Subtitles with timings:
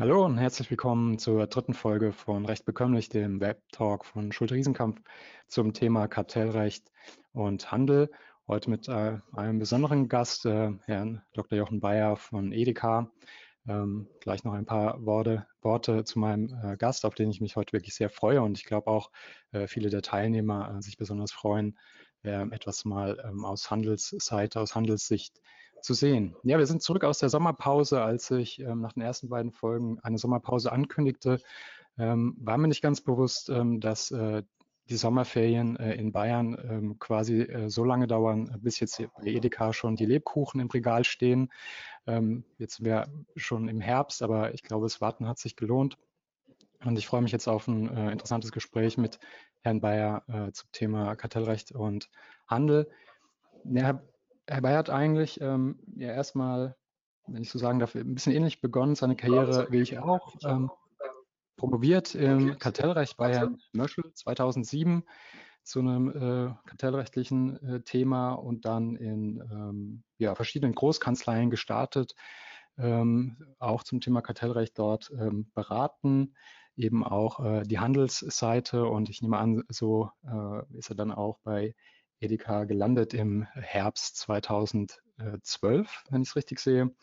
[0.00, 4.98] Hallo und herzlich willkommen zur dritten Folge von Recht bekömmlich, dem Web-Talk von Schulte-Riesenkampf
[5.46, 6.90] zum Thema Kartellrecht
[7.34, 8.10] und Handel.
[8.48, 11.58] Heute mit äh, einem besonderen Gast, äh, Herrn Dr.
[11.58, 13.10] Jochen Bayer von Edeka.
[13.68, 17.56] Ähm, gleich noch ein paar Worte, Worte zu meinem äh, Gast, auf den ich mich
[17.56, 19.10] heute wirklich sehr freue und ich glaube auch
[19.52, 21.78] äh, viele der Teilnehmer äh, sich besonders freuen,
[22.22, 25.40] etwas mal ähm, aus Handelsseite, aus Handelssicht
[25.82, 26.36] zu sehen.
[26.42, 28.02] Ja, wir sind zurück aus der Sommerpause.
[28.02, 31.40] Als ich ähm, nach den ersten beiden Folgen eine Sommerpause ankündigte,
[31.98, 34.42] ähm, war mir nicht ganz bewusst, ähm, dass äh,
[34.88, 39.72] die Sommerferien äh, in Bayern ähm, quasi äh, so lange dauern, bis jetzt bei Edeka
[39.72, 41.50] schon die Lebkuchen im Regal stehen.
[42.06, 45.96] Ähm, jetzt wir schon im Herbst, aber ich glaube, das Warten hat sich gelohnt.
[46.84, 49.20] Und ich freue mich jetzt auf ein äh, interessantes Gespräch mit
[49.60, 52.08] Herrn Bayer äh, zum Thema Kartellrecht und
[52.46, 52.90] Handel.
[53.64, 54.02] Ja,
[54.50, 56.76] Herr Bayer hat eigentlich ähm, ja erstmal,
[57.26, 60.34] wenn ich so sagen darf, ein bisschen ähnlich begonnen, seine Karriere wie ich auch.
[60.44, 60.70] Ähm,
[61.56, 65.04] promoviert im Kartellrecht bei Herrn Möschel 2007
[65.62, 72.14] zu einem äh, kartellrechtlichen äh, Thema und dann in ähm, ja, verschiedenen Großkanzleien gestartet,
[72.78, 76.34] ähm, auch zum Thema Kartellrecht dort ähm, beraten,
[76.76, 78.86] eben auch äh, die Handelsseite.
[78.86, 81.74] Und ich nehme an, so äh, ist er dann auch bei
[82.20, 86.94] Edeka gelandet im Herbst 2012, wenn ich es richtig sehe,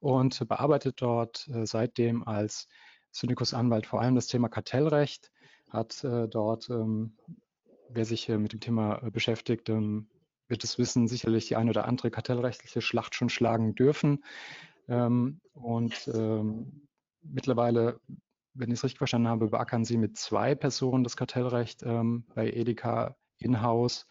[0.00, 2.68] und bearbeitet dort äh, seitdem als
[3.12, 5.30] Syndikus-Anwalt vor allem das Thema Kartellrecht,
[5.70, 7.16] hat äh, dort, ähm,
[7.88, 10.08] wer sich mit dem Thema beschäftigt, ähm,
[10.48, 14.24] wird es wissen, sicherlich die eine oder andere kartellrechtliche Schlacht schon schlagen dürfen.
[14.88, 16.10] Ähm, und
[17.22, 18.00] mittlerweile,
[18.54, 23.16] wenn ich es richtig verstanden habe, beackern Sie mit zwei Personen das Kartellrecht bei Edeka
[23.44, 24.06] in-house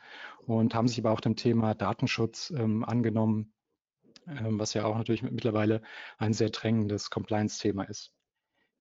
[0.46, 3.54] und haben sich aber auch dem Thema Datenschutz ähm, angenommen,
[4.28, 5.82] ähm, was ja auch natürlich mittlerweile
[6.18, 8.14] ein sehr drängendes Compliance-Thema ist.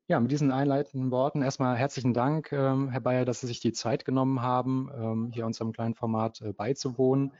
[0.07, 3.73] Ja, mit diesen einleitenden Worten erstmal herzlichen Dank, ähm, Herr Bayer, dass Sie sich die
[3.73, 7.33] Zeit genommen haben, ähm, hier unserem kleinen Format äh, beizuwohnen.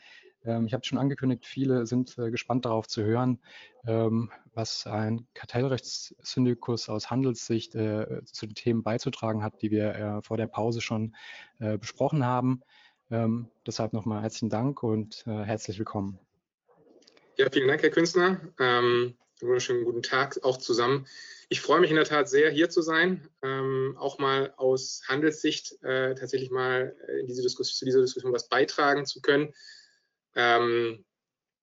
[0.45, 3.41] Ähm, ich habe schon angekündigt, viele sind äh, gespannt darauf zu hören,
[3.87, 10.23] ähm, was ein Kartellrechtssyndikus aus Handelssicht äh, zu den Themen beizutragen hat, die wir äh,
[10.23, 11.17] vor der Pause schon
[11.59, 12.63] äh, besprochen haben.
[13.11, 16.19] Ähm, deshalb nochmal herzlichen Dank und äh, herzlich willkommen.
[17.37, 18.41] Ja, vielen Dank, Herr Künstler.
[18.61, 21.07] Ähm, wunderschönen guten Tag auch zusammen.
[21.49, 25.83] Ich freue mich in der Tat sehr, hier zu sein, ähm, auch mal aus Handelssicht
[25.83, 29.53] äh, tatsächlich mal in diese zu dieser Diskussion was beitragen zu können.
[30.37, 31.05] Ähm,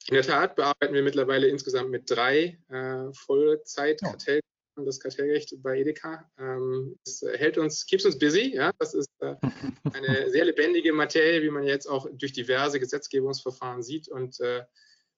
[0.07, 4.41] in der Tat bearbeiten wir mittlerweile insgesamt mit drei äh, Vollzeit-Kartell
[4.85, 6.29] das Kartellrecht bei Edeka.
[6.37, 8.55] Ähm, es hält uns, keeps uns busy.
[8.55, 8.71] Ja?
[8.79, 9.35] Das ist äh,
[9.93, 14.07] eine sehr lebendige Materie, wie man jetzt auch durch diverse Gesetzgebungsverfahren sieht.
[14.07, 14.63] Und äh,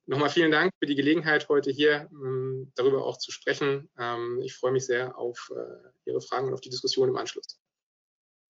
[0.05, 3.89] nochmal vielen Dank für die Gelegenheit, heute hier ähm, darüber auch zu sprechen.
[3.97, 7.59] Ähm, ich freue mich sehr auf äh, Ihre Fragen und auf die Diskussion im Anschluss.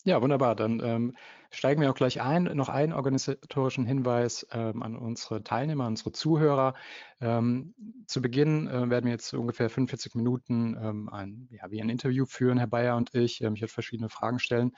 [0.05, 0.55] Ja, wunderbar.
[0.55, 1.17] Dann ähm,
[1.51, 2.43] steigen wir auch gleich ein.
[2.43, 6.73] Noch einen organisatorischen Hinweis ähm, an unsere Teilnehmer, unsere Zuhörer.
[7.21, 7.73] Ähm,
[8.07, 12.25] zu Beginn äh, werden wir jetzt ungefähr 45 Minuten ähm, ein, ja, wie ein Interview
[12.25, 13.41] führen, Herr Bayer und ich.
[13.41, 14.71] Ähm, ich werde verschiedene Fragen stellen.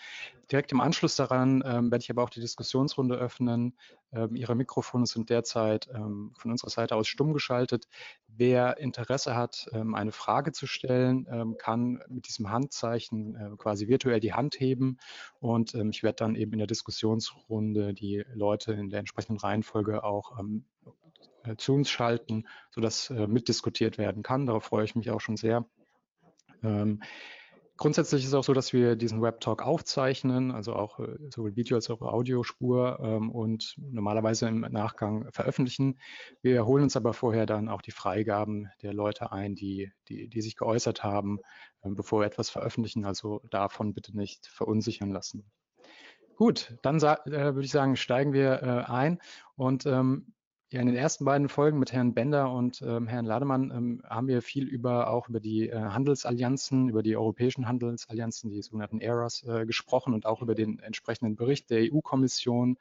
[0.51, 3.75] Direkt im Anschluss daran ähm, werde ich aber auch die Diskussionsrunde öffnen.
[4.33, 7.87] Ihre Mikrofone sind derzeit von unserer Seite aus stumm geschaltet.
[8.27, 14.33] Wer Interesse hat, eine Frage zu stellen, kann mit diesem Handzeichen äh, quasi virtuell die
[14.33, 14.97] Hand heben
[15.39, 20.39] und ich werde dann eben in der Diskussionsrunde die Leute in der entsprechenden Reihenfolge auch
[20.39, 20.65] ähm,
[21.43, 24.45] äh, zu uns schalten, sodass äh, mitdiskutiert werden kann.
[24.45, 25.65] Darauf freue ich mich auch schon sehr.
[26.61, 27.01] Ähm,
[27.81, 31.77] Grundsätzlich ist es auch so, dass wir diesen Web-Talk aufzeichnen, also auch äh, sowohl Video
[31.77, 35.99] als auch Audiospur ähm, und normalerweise im Nachgang veröffentlichen.
[36.43, 40.41] Wir holen uns aber vorher dann auch die Freigaben der Leute ein, die, die, die
[40.41, 41.39] sich geäußert haben,
[41.81, 43.03] äh, bevor wir etwas veröffentlichen.
[43.03, 45.51] Also davon bitte nicht verunsichern lassen.
[46.35, 49.19] Gut, dann äh, würde ich sagen, steigen wir äh, ein.
[49.55, 50.33] Und ähm,
[50.71, 54.27] ja, in den ersten beiden Folgen mit Herrn Bender und ähm, Herrn Lademann ähm, haben
[54.27, 59.43] wir viel über auch über die äh, Handelsallianzen, über die europäischen Handelsallianzen, die sogenannten ERAs,
[59.43, 62.77] äh, gesprochen und auch über den entsprechenden Bericht der EU-Kommission,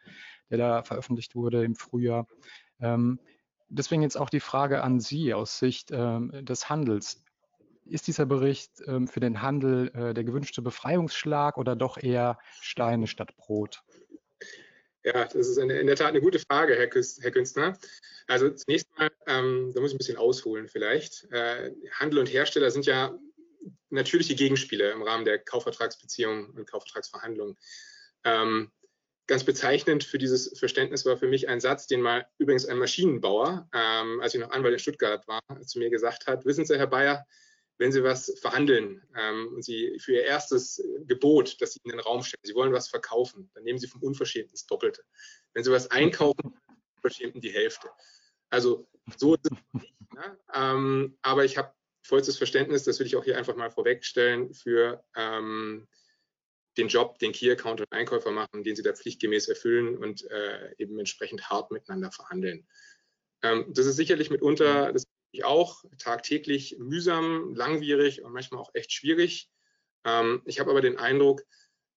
[0.50, 2.29] der da veröffentlicht wurde im Frühjahr.
[2.79, 3.19] Ähm,
[3.69, 7.25] deswegen jetzt auch die Frage an Sie aus Sicht ähm, des Handels.
[7.90, 13.08] Ist dieser Bericht ähm, für den Handel äh, der gewünschte Befreiungsschlag oder doch eher Steine
[13.08, 13.82] statt Brot?
[15.02, 17.76] Ja, das ist in der Tat eine gute Frage, Herr, Herr Künstner.
[18.28, 21.26] Also zunächst mal, ähm, da muss ich ein bisschen ausholen vielleicht.
[21.32, 23.19] Äh, Handel und Hersteller sind ja
[23.88, 27.56] natürliche Gegenspieler im Rahmen der Kaufvertragsbeziehungen und Kaufvertragsverhandlungen.
[28.25, 28.70] Ähm,
[29.26, 33.69] ganz bezeichnend für dieses Verständnis war für mich ein Satz, den mal übrigens ein Maschinenbauer,
[33.75, 36.86] ähm, als ich noch Anwalt in Stuttgart war, zu mir gesagt hat, wissen Sie, Herr
[36.86, 37.26] Bayer,
[37.81, 42.00] wenn Sie was verhandeln ähm, und Sie für Ihr erstes Gebot, das Sie in den
[42.00, 45.03] Raum stellen, Sie wollen was verkaufen, dann nehmen Sie vom Unverschämten das Doppelte.
[45.55, 46.55] Wenn Sie was einkaufen,
[46.97, 47.88] Unverschämten die Hälfte.
[48.50, 48.87] Also
[49.17, 49.94] so ist es nicht.
[50.12, 50.38] Ne?
[50.53, 51.73] Ähm, aber ich habe
[52.03, 55.88] vollstes Verständnis, das will ich auch hier einfach mal vorwegstellen, für ähm,
[56.77, 60.75] den Job, den Key Account und Einkäufer machen, den sie da pflichtgemäß erfüllen und äh,
[60.77, 62.69] eben entsprechend hart miteinander verhandeln.
[63.43, 65.05] Ähm, das ist sicherlich mitunter, das
[65.44, 69.50] auch, tagtäglich mühsam, langwierig und manchmal auch echt schwierig.
[70.05, 71.43] Ähm, ich habe aber den Eindruck,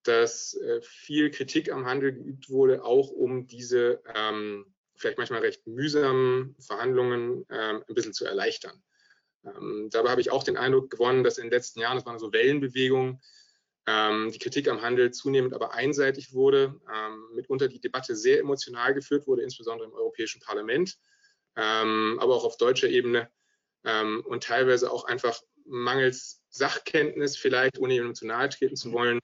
[0.04, 5.66] dass äh, viel Kritik am Handel geübt wurde, auch um diese ähm, vielleicht manchmal recht
[5.66, 8.82] mühsamen Verhandlungen ähm, ein bisschen zu erleichtern.
[9.46, 12.20] Ähm, dabei habe ich auch den Eindruck gewonnen, dass in den letzten Jahren, das waren
[12.20, 13.22] so Wellenbewegungen,
[13.86, 18.94] ähm, die Kritik am Handel zunehmend aber einseitig wurde, ähm, mitunter die Debatte sehr emotional
[18.94, 20.98] geführt wurde, insbesondere im Europäischen Parlament,
[21.56, 23.30] ähm, aber auch auf deutscher Ebene
[23.84, 29.20] ähm, und teilweise auch einfach mangels Sachkenntnis, vielleicht ohne jemandem zu nahe treten zu wollen,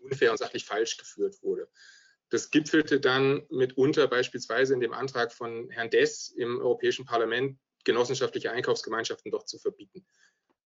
[0.00, 1.68] unfair und sachlich falsch geführt wurde.
[2.30, 8.50] Das gipfelte dann mitunter beispielsweise in dem Antrag von Herrn Dess im Europäischen Parlament, genossenschaftliche
[8.50, 10.04] Einkaufsgemeinschaften doch zu verbieten.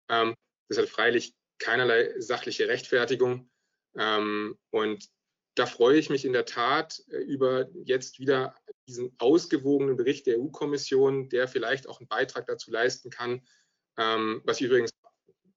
[0.09, 0.35] Ähm,
[0.69, 3.49] das hat freilich keinerlei sachliche Rechtfertigung.
[3.97, 5.09] Ähm, und
[5.57, 8.55] da freue ich mich in der Tat äh, über jetzt wieder
[8.87, 13.41] diesen ausgewogenen Bericht der EU-Kommission, der vielleicht auch einen Beitrag dazu leisten kann,
[13.97, 14.91] ähm, was ich übrigens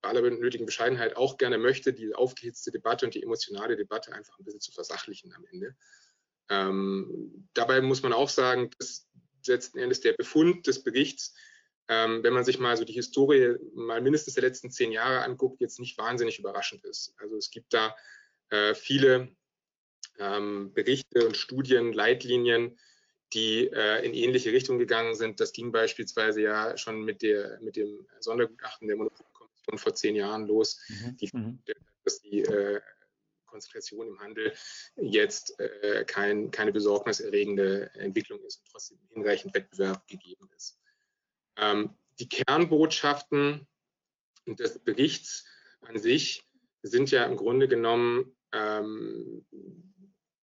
[0.01, 4.37] bei aller nötigen Bescheidenheit auch gerne möchte, die aufgehitzte Debatte und die emotionale Debatte einfach
[4.39, 5.75] ein bisschen zu versachlichen am Ende.
[6.49, 9.07] Ähm, dabei muss man auch sagen, dass
[9.45, 11.35] letzten Endes der Befund des Berichts
[11.91, 15.59] ähm, wenn man sich mal so die Historie mal mindestens der letzten zehn Jahre anguckt,
[15.59, 17.13] jetzt nicht wahnsinnig überraschend ist.
[17.17, 17.95] Also es gibt da
[18.49, 19.35] äh, viele
[20.21, 22.77] ähm, Berichte und Studien, Leitlinien,
[23.33, 25.39] die äh, in ähnliche Richtungen gegangen sind.
[25.39, 30.47] Das ging beispielsweise ja schon mit, der, mit dem Sondergutachten der Monopolkommission vor zehn Jahren
[30.47, 31.17] los, mhm.
[31.17, 31.59] die, mhm.
[32.03, 32.81] dass die äh,
[33.45, 34.53] Konzentration im Handel
[34.95, 40.79] jetzt äh, kein, keine besorgniserregende Entwicklung ist und trotzdem hinreichend Wettbewerb gegeben ist.
[41.57, 43.67] Ähm, die Kernbotschaften
[44.45, 45.45] des Berichts
[45.81, 46.43] an sich
[46.83, 49.45] sind ja im Grunde genommen, ähm,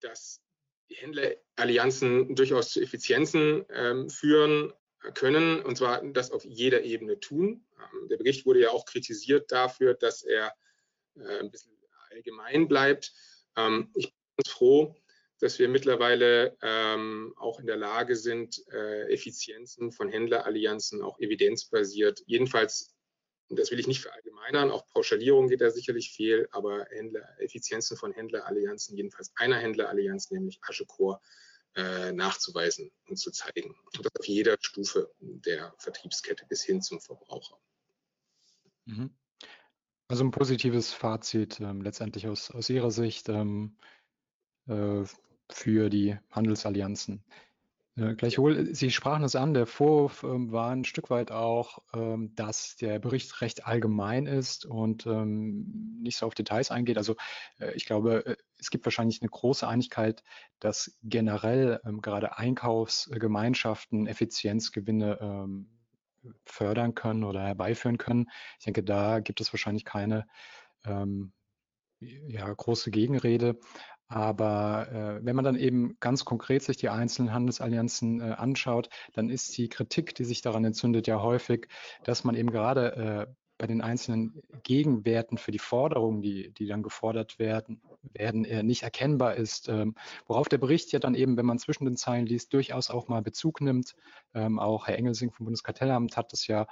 [0.08, 0.42] dass
[0.90, 4.74] die Händlerallianzen durchaus zu Effizienzen ähm, führen
[5.14, 7.66] können, und zwar das auf jeder Ebene tun.
[7.78, 10.54] Ähm, der Bericht wurde ja auch kritisiert dafür, dass er
[11.16, 11.72] äh, ein bisschen
[12.10, 13.14] allgemein bleibt.
[13.56, 14.96] Ähm, ich bin froh,
[15.40, 22.24] dass wir mittlerweile ähm, auch in der Lage sind, äh, Effizienzen von Händlerallianzen auch evidenzbasiert,
[22.26, 22.96] jedenfalls,
[23.50, 28.12] das will ich nicht verallgemeinern, auch Pauschalierung geht da sicherlich fehl, aber Händler, Effizienzen von
[28.12, 31.22] Händlerallianzen, jedenfalls einer Händlerallianz, nämlich Aschecor,
[31.76, 33.76] äh, nachzuweisen und zu zeigen.
[33.96, 37.58] Und das auf jeder Stufe der Vertriebskette bis hin zum Verbraucher.
[38.86, 39.16] Mhm.
[40.10, 43.30] Also ein positives Fazit ähm, letztendlich aus, aus Ihrer Sicht.
[43.30, 43.78] Ähm,
[44.68, 45.04] äh,
[45.50, 47.24] für die Handelsallianzen.
[47.98, 52.34] Äh, gleichwohl, Sie sprachen es an, der Vorwurf ähm, war ein Stück weit auch, ähm,
[52.36, 56.98] dass der Bericht recht allgemein ist und ähm, nicht so auf Details eingeht.
[56.98, 57.16] Also
[57.60, 60.24] äh, ich glaube, äh, es gibt wahrscheinlich eine große Einigkeit,
[60.60, 65.70] dass generell ähm, gerade Einkaufsgemeinschaften Effizienzgewinne ähm,
[66.46, 68.30] fördern können oder herbeiführen können.
[68.60, 70.28] Ich denke, da gibt es wahrscheinlich keine
[70.86, 71.32] ähm,
[72.00, 73.60] ja, große Gegenrede.
[74.08, 79.30] Aber äh, wenn man dann eben ganz konkret sich die einzelnen Handelsallianzen äh, anschaut, dann
[79.30, 81.68] ist die Kritik, die sich daran entzündet, ja häufig,
[82.04, 86.84] dass man eben gerade äh, bei den einzelnen Gegenwerten für die Forderungen, die, die dann
[86.84, 87.82] gefordert werden,
[88.14, 89.68] werden äh, nicht erkennbar ist.
[89.68, 89.96] Ähm,
[90.28, 93.22] worauf der Bericht ja dann eben, wenn man zwischen den Zeilen liest, durchaus auch mal
[93.22, 93.96] Bezug nimmt.
[94.34, 96.68] Ähm, auch Herr Engelsing vom Bundeskartellamt hat das ja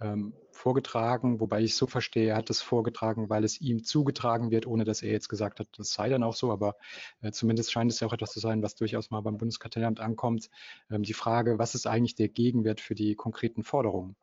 [0.00, 4.66] ähm, vorgetragen, wobei ich so verstehe, er hat es vorgetragen, weil es ihm zugetragen wird,
[4.66, 6.76] ohne dass er jetzt gesagt hat, das sei dann auch so, aber
[7.22, 10.50] äh, zumindest scheint es ja auch etwas zu sein, was durchaus mal beim Bundeskartellamt ankommt.
[10.90, 14.16] Ähm, die Frage, was ist eigentlich der Gegenwert für die konkreten Forderungen?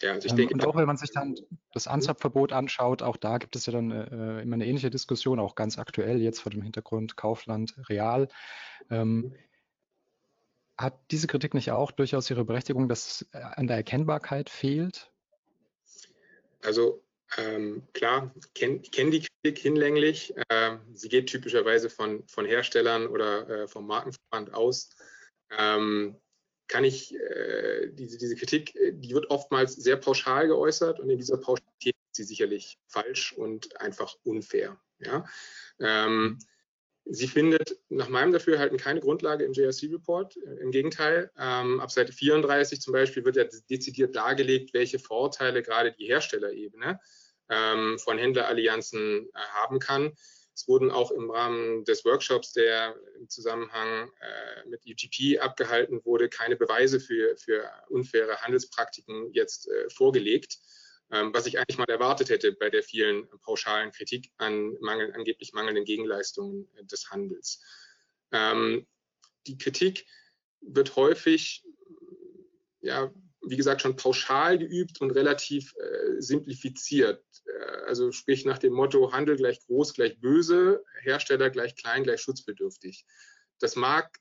[0.00, 1.34] Ja, also ich ähm, denke, und auch wenn man sich dann
[1.72, 5.54] das Anzapfverbot anschaut, auch da gibt es ja dann äh, immer eine ähnliche Diskussion, auch
[5.56, 8.28] ganz aktuell jetzt vor dem Hintergrund Kaufland Real.
[8.90, 9.34] Ähm,
[10.78, 15.10] hat diese Kritik nicht auch durchaus ihre Berechtigung, dass es äh, an der Erkennbarkeit fehlt?
[16.62, 17.02] Also
[17.36, 20.34] ähm, klar, ich kenne kenn die Kritik hinlänglich.
[20.50, 24.96] Ähm, sie geht typischerweise von, von Herstellern oder äh, vom Markenverband aus.
[25.50, 26.16] Ähm,
[26.68, 31.18] kann ich äh, diese, diese Kritik, äh, die wird oftmals sehr pauschal geäußert und in
[31.18, 34.78] dieser Pauschalität ist sie sicherlich falsch und einfach unfair.
[34.98, 35.24] Ja?
[35.80, 36.38] Ähm,
[37.10, 40.36] Sie findet nach meinem Dafürhalten keine Grundlage im JRC-Report.
[40.60, 45.92] Im Gegenteil, ähm, ab Seite 34 zum Beispiel wird ja dezidiert dargelegt, welche Vorteile gerade
[45.92, 47.00] die Herstellerebene
[47.48, 50.12] ähm, von Händlerallianzen äh, haben kann.
[50.54, 56.28] Es wurden auch im Rahmen des Workshops, der im Zusammenhang äh, mit UGP abgehalten wurde,
[56.28, 60.58] keine Beweise für, für unfaire Handelspraktiken jetzt äh, vorgelegt.
[61.10, 65.52] Ähm, was ich eigentlich mal erwartet hätte bei der vielen pauschalen Kritik an Mangel, angeblich
[65.54, 67.62] mangelnden Gegenleistungen des Handels.
[68.30, 68.86] Ähm,
[69.46, 70.06] die Kritik
[70.60, 71.64] wird häufig,
[72.80, 77.24] ja, wie gesagt, schon pauschal geübt und relativ äh, simplifiziert.
[77.46, 82.20] Äh, also sprich nach dem Motto Handel gleich groß gleich böse, Hersteller gleich klein gleich
[82.20, 83.06] schutzbedürftig.
[83.58, 84.18] Das mag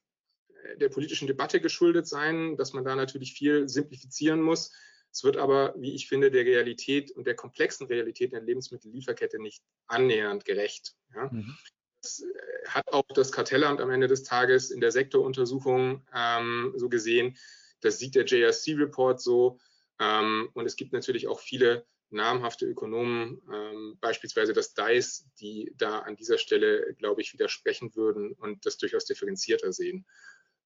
[0.64, 4.72] äh, der politischen Debatte geschuldet sein, dass man da natürlich viel simplifizieren muss.
[5.12, 9.42] Es wird aber, wie ich finde, der Realität und der komplexen Realität in der Lebensmittellieferkette
[9.42, 10.96] nicht annähernd gerecht.
[11.16, 11.30] Ja.
[11.32, 11.58] Mhm.
[12.02, 16.90] Das äh, hat auch das Kartellamt am Ende des Tages in der Sektoruntersuchung ähm, so
[16.90, 17.38] gesehen.
[17.82, 19.60] Das sieht der JRC-Report so.
[20.00, 26.00] Ähm, und es gibt natürlich auch viele namhafte Ökonomen, ähm, beispielsweise das DICE, die da
[26.00, 30.06] an dieser Stelle, glaube ich, widersprechen würden und das durchaus differenzierter sehen.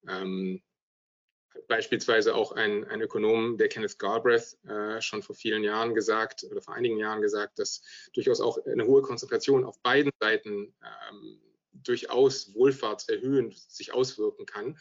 [0.08, 0.62] Ähm,
[1.68, 6.62] beispielsweise auch ein, ein Ökonom, der Kenneth Galbraith, äh, schon vor vielen Jahren gesagt oder
[6.62, 7.82] vor einigen Jahren gesagt, dass
[8.14, 10.74] durchaus auch eine hohe Konzentration auf beiden Seiten
[11.10, 11.40] ähm,
[11.72, 14.78] durchaus wohlfahrtserhöhend sich auswirken kann.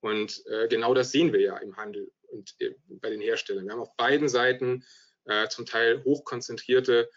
[0.00, 3.64] Und äh, genau das sehen wir ja im Handel und äh, bei den Herstellern.
[3.64, 4.84] Wir haben auf beiden Seiten
[5.24, 7.08] äh, zum Teil hochkonzentrierte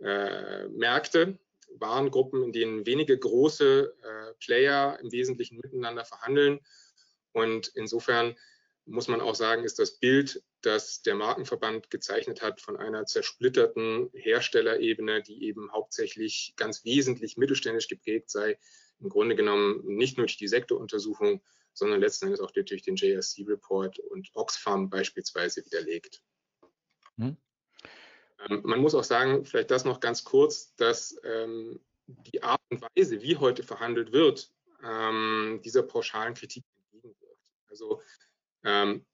[0.00, 1.38] äh, Märkte,
[1.78, 6.60] Warengruppen, in denen wenige große äh, Player im Wesentlichen miteinander verhandeln.
[7.32, 8.36] Und insofern
[8.86, 14.10] muss man auch sagen, ist das Bild, das der Markenverband gezeichnet hat von einer zersplitterten
[14.12, 18.58] Herstellerebene, die eben hauptsächlich ganz wesentlich mittelständisch geprägt sei,
[19.00, 23.98] im Grunde genommen nicht nur durch die Sektoruntersuchung, sondern letzten Endes auch durch den JSC-Report
[23.98, 26.22] und Oxfam beispielsweise widerlegt.
[27.16, 27.36] Hm.
[28.48, 33.22] Man muss auch sagen, vielleicht das noch ganz kurz, dass ähm, die Art und Weise,
[33.22, 37.40] wie heute verhandelt wird, ähm, dieser pauschalen Kritik entgegenwirkt.
[37.68, 38.02] Also
[38.64, 39.04] ähm,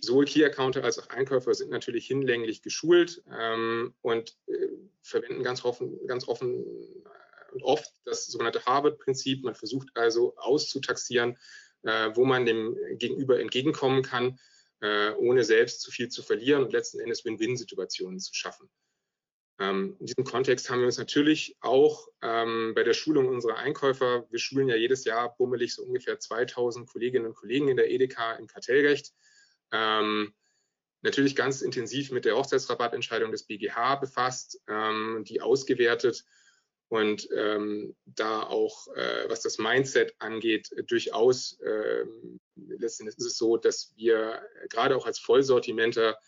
[0.00, 4.68] sowohl Key-Accounter als auch Einkäufer sind natürlich hinlänglich geschult ähm, und äh,
[5.02, 9.44] verwenden ganz offen, ganz offen äh, und oft das sogenannte Harvard-Prinzip.
[9.44, 11.38] Man versucht also auszutaxieren,
[11.82, 14.38] äh, wo man dem Gegenüber entgegenkommen kann,
[14.80, 18.68] äh, ohne selbst zu viel zu verlieren und letzten Endes Win-Win-Situationen zu schaffen.
[19.60, 24.26] Ähm, in diesem Kontext haben wir uns natürlich auch ähm, bei der Schulung unserer Einkäufer,
[24.30, 28.34] wir schulen ja jedes Jahr bummelig so ungefähr 2000 Kolleginnen und Kollegen in der Edeka
[28.34, 29.12] im Kartellrecht,
[29.72, 30.32] ähm,
[31.02, 36.24] natürlich ganz intensiv mit der Hochzeitsrabattentscheidung des BGH befasst, ähm, die ausgewertet
[36.88, 42.04] und ähm, da auch, äh, was das Mindset angeht, durchaus äh,
[42.54, 46.18] letztendlich ist es so, dass wir gerade auch als Vollsortimenter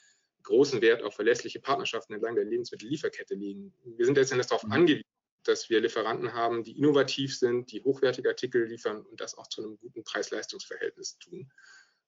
[0.42, 3.75] großen Wert auf verlässliche Partnerschaften entlang der Lebensmittellieferkette legen.
[3.85, 4.73] Wir sind letztendlich darauf mhm.
[4.73, 5.04] angewiesen,
[5.44, 9.62] dass wir Lieferanten haben, die innovativ sind, die hochwertige Artikel liefern und das auch zu
[9.62, 11.50] einem guten Preis-Leistungs-Verhältnis tun.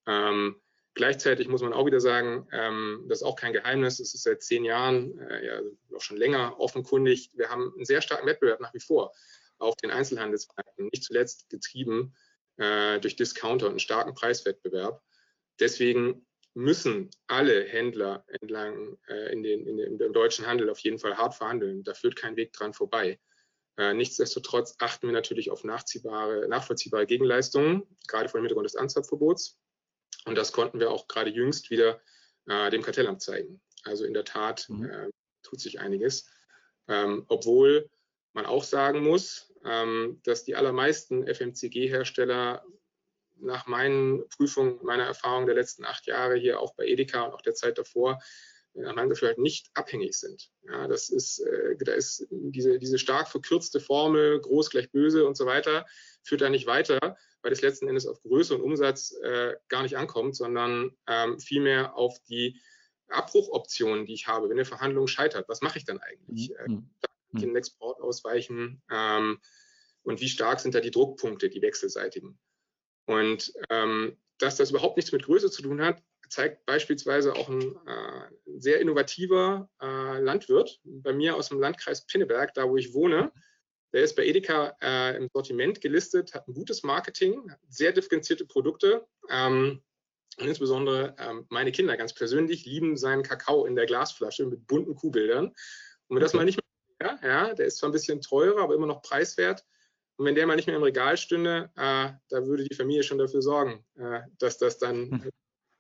[0.07, 0.61] Ähm,
[0.95, 4.43] gleichzeitig muss man auch wieder sagen, ähm, das ist auch kein Geheimnis, es ist seit
[4.43, 5.61] zehn Jahren, äh, ja,
[5.97, 9.13] auch schon länger offenkundig, wir haben einen sehr starken Wettbewerb nach wie vor
[9.59, 12.15] auf den Einzelhandelsmärkten, nicht zuletzt getrieben
[12.57, 15.03] äh, durch Discounter und einen starken Preiswettbewerb.
[15.61, 20.99] Deswegen müssen alle Händler entlang äh, in den, in den, im deutschen Handel auf jeden
[20.99, 21.83] Fall hart verhandeln.
[21.83, 23.19] Da führt kein Weg dran vorbei.
[23.79, 29.59] Äh, nichtsdestotrotz achten wir natürlich auf nachziehbare, nachvollziehbare Gegenleistungen, gerade vor dem Hintergrund des Anzahlverbots.
[30.27, 32.01] Und das konnten wir auch gerade jüngst wieder
[32.47, 33.63] äh, dem Kartellamt zeigen.
[33.85, 34.85] Also in der Tat mhm.
[34.85, 35.11] Äh,
[35.43, 36.29] tut sich einiges.
[36.89, 37.89] Ähm, obwohl
[38.35, 42.65] man auch sagen muss, ähm, dass die allermeisten FMCG-Hersteller
[43.43, 47.43] nach meinen Prüfungen, meiner Erfahrung der letzten acht Jahre hier auch bei Edeka und auch
[47.43, 48.21] der Zeit davor,
[48.75, 50.51] nach meinem Gefühl halt nicht abhängig sind.
[50.63, 55.37] Ja, das ist, äh, da ist diese, diese stark verkürzte Formel, groß gleich böse und
[55.37, 55.85] so weiter,
[56.23, 56.99] führt da nicht weiter,
[57.43, 61.97] weil es letzten Endes auf Größe und Umsatz äh, gar nicht ankommt, sondern ähm, vielmehr
[61.97, 62.61] auf die
[63.09, 65.49] Abbruchoptionen, die ich habe, wenn eine Verhandlung scheitert.
[65.49, 66.51] Was mache ich dann eigentlich?
[66.51, 66.55] Mhm.
[66.55, 68.83] Äh, kann ich den Export ausweichen?
[68.91, 69.39] Ähm,
[70.03, 72.39] und wie stark sind da die Druckpunkte, die wechselseitigen?
[73.07, 77.77] Und ähm, dass das überhaupt nichts mit Größe zu tun hat, zeigt beispielsweise auch ein
[77.87, 83.33] äh, sehr innovativer äh, Landwirt bei mir aus dem Landkreis Pinneberg, da wo ich wohne.
[83.93, 89.07] Der ist bei Edeka äh, im Sortiment gelistet, hat ein gutes Marketing, sehr differenzierte Produkte.
[89.29, 89.83] Ähm,
[90.39, 94.95] und insbesondere ähm, meine Kinder ganz persönlich lieben seinen Kakao in der Glasflasche mit bunten
[94.95, 95.49] Kuhbildern.
[96.07, 96.59] Und wir das mal nicht
[97.01, 99.67] mehr, ja, der ist zwar ein bisschen teurer, aber immer noch preiswert
[100.23, 103.19] Und wenn der mal nicht mehr im Regal stünde, äh, da würde die Familie schon
[103.19, 105.31] dafür sorgen, äh, dass das dann hm.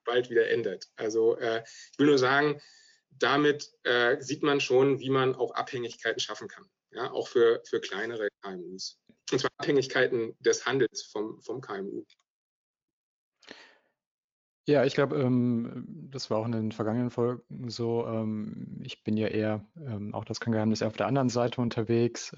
[0.04, 0.90] bald wieder ändert.
[0.96, 2.60] Also äh, ich will nur sagen,
[3.08, 7.80] damit äh, sieht man schon, wie man auch Abhängigkeiten schaffen kann, ja, auch für, für
[7.80, 8.98] kleinere KMUs.
[9.30, 12.04] Und zwar Abhängigkeiten des Handels vom, vom KMU.
[14.66, 18.08] Ja, ich glaube, ähm, das war auch in den vergangenen Folgen so.
[18.08, 22.34] Ähm, ich bin ja eher, ähm, auch das kein Geheimnis, auf der anderen Seite unterwegs.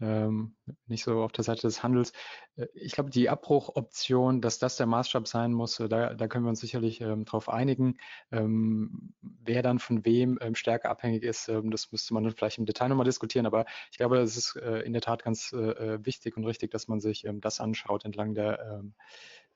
[0.00, 2.12] Ähm, nicht so auf der Seite des Handels.
[2.56, 6.44] Äh, ich glaube, die Abbruchoption, dass das der Maßstab sein muss, äh, da, da können
[6.44, 7.98] wir uns sicherlich ähm, darauf einigen.
[8.32, 12.58] Ähm, wer dann von wem ähm, stärker abhängig ist, ähm, das müsste man dann vielleicht
[12.58, 13.46] im Detail nochmal diskutieren.
[13.46, 16.72] Aber ich glaube, es ist äh, in der Tat ganz äh, äh wichtig und richtig,
[16.72, 18.82] dass man sich ähm, das anschaut entlang der,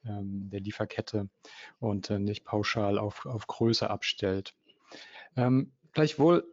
[0.04, 1.28] der Lieferkette
[1.80, 4.54] und äh, nicht pauschal auf, auf Größe abstellt.
[5.92, 6.45] gleichwohl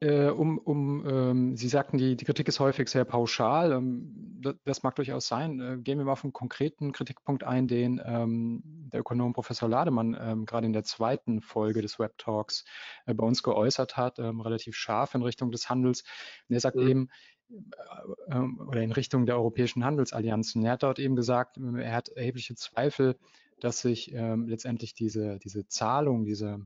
[0.00, 3.72] äh, um, um ähm, Sie sagten, die, die Kritik ist häufig sehr pauschal.
[3.72, 5.60] Ähm, das, das, mag durchaus sein.
[5.60, 10.16] Äh, gehen wir mal auf einen konkreten Kritikpunkt ein, den ähm, der Ökonom Professor Lademann
[10.20, 12.64] ähm, gerade in der zweiten Folge des Web Talks
[13.06, 16.04] äh, bei uns geäußert hat, ähm, relativ scharf in Richtung des Handels.
[16.48, 16.88] Und er sagt mhm.
[16.88, 17.08] eben,
[17.50, 20.64] äh, ähm, oder in Richtung der europäischen Handelsallianzen.
[20.64, 23.16] Er hat dort eben gesagt, er hat erhebliche Zweifel,
[23.60, 26.64] dass sich letztendlich diese, diese Zahlung, diese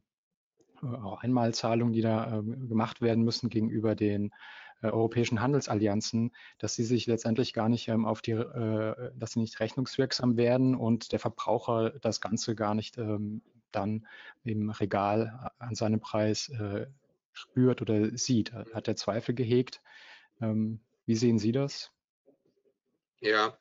[0.82, 4.32] auch Einmalzahlungen, die da ähm, gemacht werden müssen gegenüber den
[4.82, 9.40] äh, europäischen Handelsallianzen, dass sie sich letztendlich gar nicht ähm, auf die, äh, dass sie
[9.40, 14.06] nicht rechnungswirksam werden und der Verbraucher das Ganze gar nicht ähm, dann
[14.44, 16.86] im Regal an seinem Preis äh,
[17.32, 18.52] spürt oder sieht.
[18.52, 19.80] Hat er Zweifel gehegt?
[21.06, 21.92] wie sehen Sie das?
[23.20, 23.56] Ja,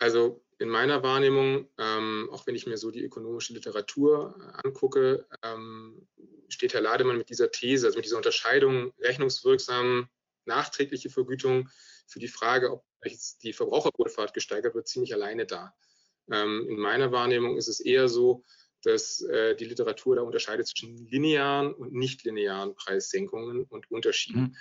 [0.00, 5.26] also in meiner Wahrnehmung, ähm, auch wenn ich mir so die ökonomische Literatur äh, angucke,
[5.42, 6.06] ähm,
[6.48, 10.08] steht Herr Lademann mit dieser These, also mit dieser Unterscheidung rechnungswirksam
[10.46, 11.68] nachträgliche Vergütung
[12.06, 12.84] für die Frage, ob
[13.42, 15.74] die Verbraucherwohlfahrt gesteigert wird, ziemlich alleine da.
[16.30, 18.44] Ähm, in meiner Wahrnehmung ist es eher so,
[18.82, 24.40] dass äh, die Literatur da unterscheidet zwischen linearen und nicht linearen Preissenkungen und Unterschieden.
[24.42, 24.56] Mhm.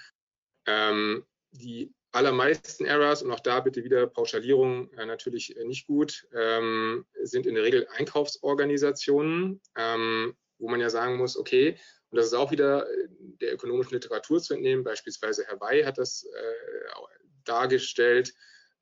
[0.65, 6.27] Ähm, die allermeisten Errors, und auch da bitte wieder Pauschalierung äh, natürlich äh, nicht gut,
[6.33, 11.77] ähm, sind in der Regel Einkaufsorganisationen, ähm, wo man ja sagen muss, okay,
[12.09, 13.07] und das ist auch wieder äh,
[13.41, 17.01] der ökonomischen Literatur zu entnehmen, beispielsweise Herr Wey hat das äh,
[17.43, 18.33] dargestellt,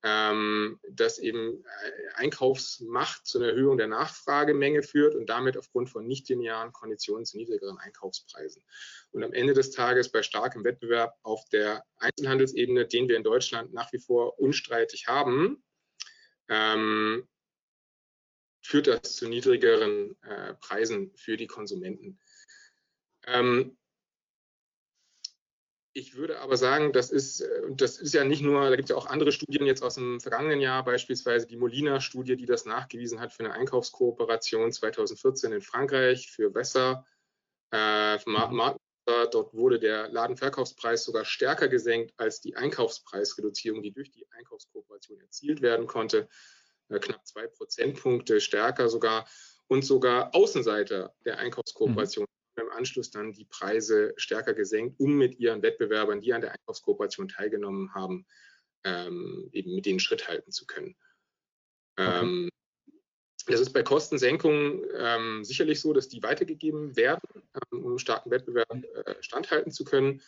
[0.04, 6.08] ähm, dass eben äh, Einkaufsmacht zu einer Erhöhung der Nachfragemenge führt und damit aufgrund von
[6.08, 8.64] nicht linearen Konditionen zu niedrigeren Einkaufspreisen.
[9.12, 13.74] Und am Ende des Tages bei starkem Wettbewerb auf der Einzelhandelsebene, den wir in Deutschland
[13.74, 15.64] nach wie vor unstreitig haben,
[16.50, 17.28] ähm,
[18.64, 22.20] führt das zu niedrigeren äh, Preisen für die Konsumenten.
[23.28, 23.78] Ähm,
[25.94, 28.92] ich würde aber sagen, das ist, äh, das ist ja nicht nur, da gibt es
[28.92, 33.20] ja auch andere Studien jetzt aus dem vergangenen Jahr, beispielsweise die Molina-Studie, die das nachgewiesen
[33.20, 37.06] hat für eine Einkaufskooperation 2014 in Frankreich für Besser.
[37.74, 38.78] Äh, mhm.
[39.06, 45.62] dort wurde der Ladenverkaufspreis sogar stärker gesenkt als die Einkaufspreisreduzierung, die durch die Einkaufskooperation erzielt
[45.62, 46.30] werden konnte.
[46.90, 49.28] Äh, knapp zwei Prozentpunkte stärker sogar.
[49.68, 52.26] Und sogar Außenseiter der Einkaufskooperation
[52.56, 57.28] im Anschluss dann die Preise stärker gesenkt, um mit ihren Wettbewerbern, die an der Einkaufskooperation
[57.28, 58.26] teilgenommen haben,
[58.84, 60.96] ähm, eben mit denen Schritt halten zu können.
[61.98, 62.20] Okay.
[62.22, 62.50] Ähm,
[63.48, 67.22] das ist bei Kostensenkungen ähm, sicherlich so, dass die weitergegeben werden,
[67.72, 70.22] ähm, um starken Wettbewerb äh, standhalten zu können.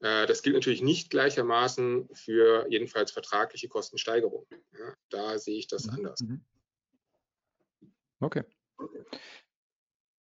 [0.00, 4.46] Äh, das gilt natürlich nicht gleichermaßen für jedenfalls vertragliche Kostensteigerungen.
[4.78, 5.92] Ja, da sehe ich das mhm.
[5.92, 6.20] anders.
[6.20, 6.44] Mhm.
[8.20, 8.44] Okay.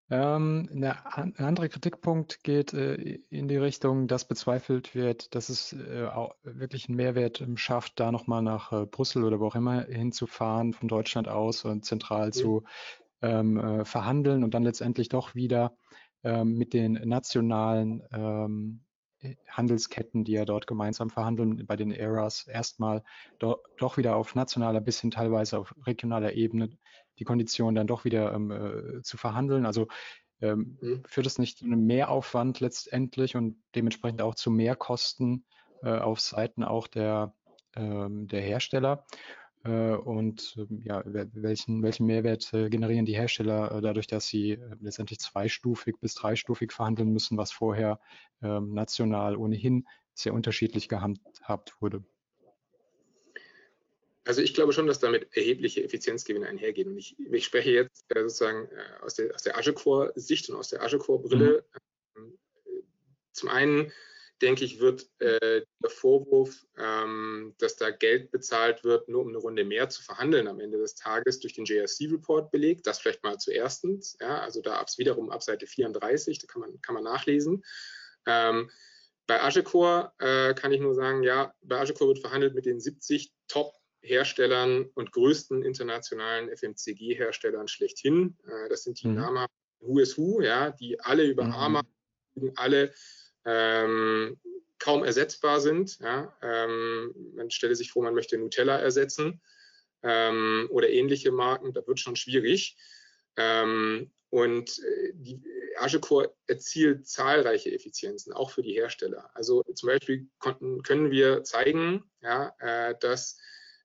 [0.09, 5.73] Ähm, eine, ein anderer Kritikpunkt geht äh, in die Richtung, dass bezweifelt wird, dass es
[5.73, 9.55] äh, auch wirklich einen Mehrwert ähm, schafft, da nochmal nach äh, Brüssel oder wo auch
[9.55, 12.31] immer hinzufahren, von Deutschland aus und zentral mhm.
[12.31, 12.63] zu
[13.21, 15.75] ähm, äh, verhandeln und dann letztendlich doch wieder
[16.23, 18.85] ähm, mit den nationalen ähm,
[19.49, 23.03] Handelsketten, die ja dort gemeinsam verhandeln, bei den ERAs erstmal
[23.39, 26.69] do, doch wieder auf nationaler bis hin teilweise auf regionaler Ebene
[27.19, 29.65] die Konditionen dann doch wieder ähm, äh, zu verhandeln.
[29.65, 29.87] Also
[30.41, 31.03] ähm, mhm.
[31.05, 35.45] führt es nicht zu einem Mehraufwand letztendlich und dementsprechend auch zu Mehrkosten
[35.83, 37.33] äh, auf Seiten auch der,
[37.75, 39.05] ähm, der Hersteller.
[39.63, 44.51] Äh, und ähm, ja, welchen, welchen Mehrwert äh, generieren die Hersteller äh, dadurch, dass sie
[44.51, 47.99] äh, letztendlich zweistufig bis dreistufig verhandeln müssen, was vorher
[48.41, 52.03] ähm, national ohnehin sehr unterschiedlich gehandhabt wurde?
[54.27, 56.89] Also ich glaube schon, dass damit erhebliche Effizienzgewinne einhergehen.
[56.89, 60.67] Und ich, ich spreche jetzt äh, sozusagen äh, aus der, aus der Agecore-Sicht und aus
[60.67, 61.63] der Agecore-Brille.
[62.15, 62.37] Mhm.
[63.31, 63.93] Zum einen
[64.41, 69.37] denke ich, wird äh, der Vorwurf, ähm, dass da Geld bezahlt wird, nur um eine
[69.37, 72.85] Runde mehr zu verhandeln am Ende des Tages durch den JSC-Report belegt.
[72.85, 74.17] Das vielleicht mal zuerstens.
[74.19, 77.63] Ja, also da ab, wiederum ab Seite 34, da kann man, kann man nachlesen.
[78.25, 78.69] Ähm,
[79.25, 83.31] bei Agecore äh, kann ich nur sagen, ja, bei Agecore wird verhandelt mit den 70
[84.07, 88.37] Top-Herstellern und größten internationalen FMCG-Herstellern schlechthin.
[88.45, 89.15] Äh, das sind die mhm.
[89.15, 89.47] Namen
[89.79, 91.53] Who is Who, ja, die alle über mhm.
[91.53, 91.81] AMA,
[92.55, 92.93] alle
[93.45, 94.39] ähm,
[94.79, 95.99] kaum ersetzbar sind.
[95.99, 96.35] Ja.
[96.41, 99.41] Ähm, man stelle sich vor, man möchte Nutella ersetzen
[100.03, 102.77] ähm, oder ähnliche Marken, da wird schon schwierig.
[103.35, 105.41] Ähm, und äh, die
[105.77, 109.29] Agecore erzielt zahlreiche Effizienzen, auch für die Hersteller.
[109.35, 113.37] Also zum Beispiel konnten, können wir zeigen, ja, äh, dass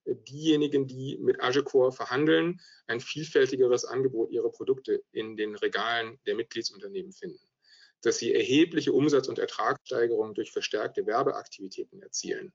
[0.05, 7.13] diejenigen, die mit Agecore verhandeln, ein vielfältigeres Angebot ihrer Produkte in den Regalen der Mitgliedsunternehmen
[7.13, 7.47] finden.
[8.03, 12.53] Dass sie erhebliche Umsatz- und Ertragssteigerungen durch verstärkte Werbeaktivitäten erzielen.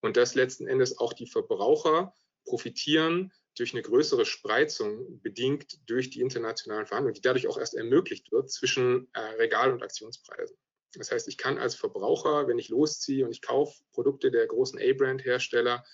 [0.00, 6.20] Und dass letzten Endes auch die Verbraucher profitieren durch eine größere Spreizung, bedingt durch die
[6.20, 10.56] internationalen Verhandlungen, die dadurch auch erst ermöglicht wird zwischen äh, Regal- und Aktionspreisen.
[10.96, 14.78] Das heißt, ich kann als Verbraucher, wenn ich losziehe und ich kaufe Produkte der großen
[14.78, 15.84] A-Brand-Hersteller,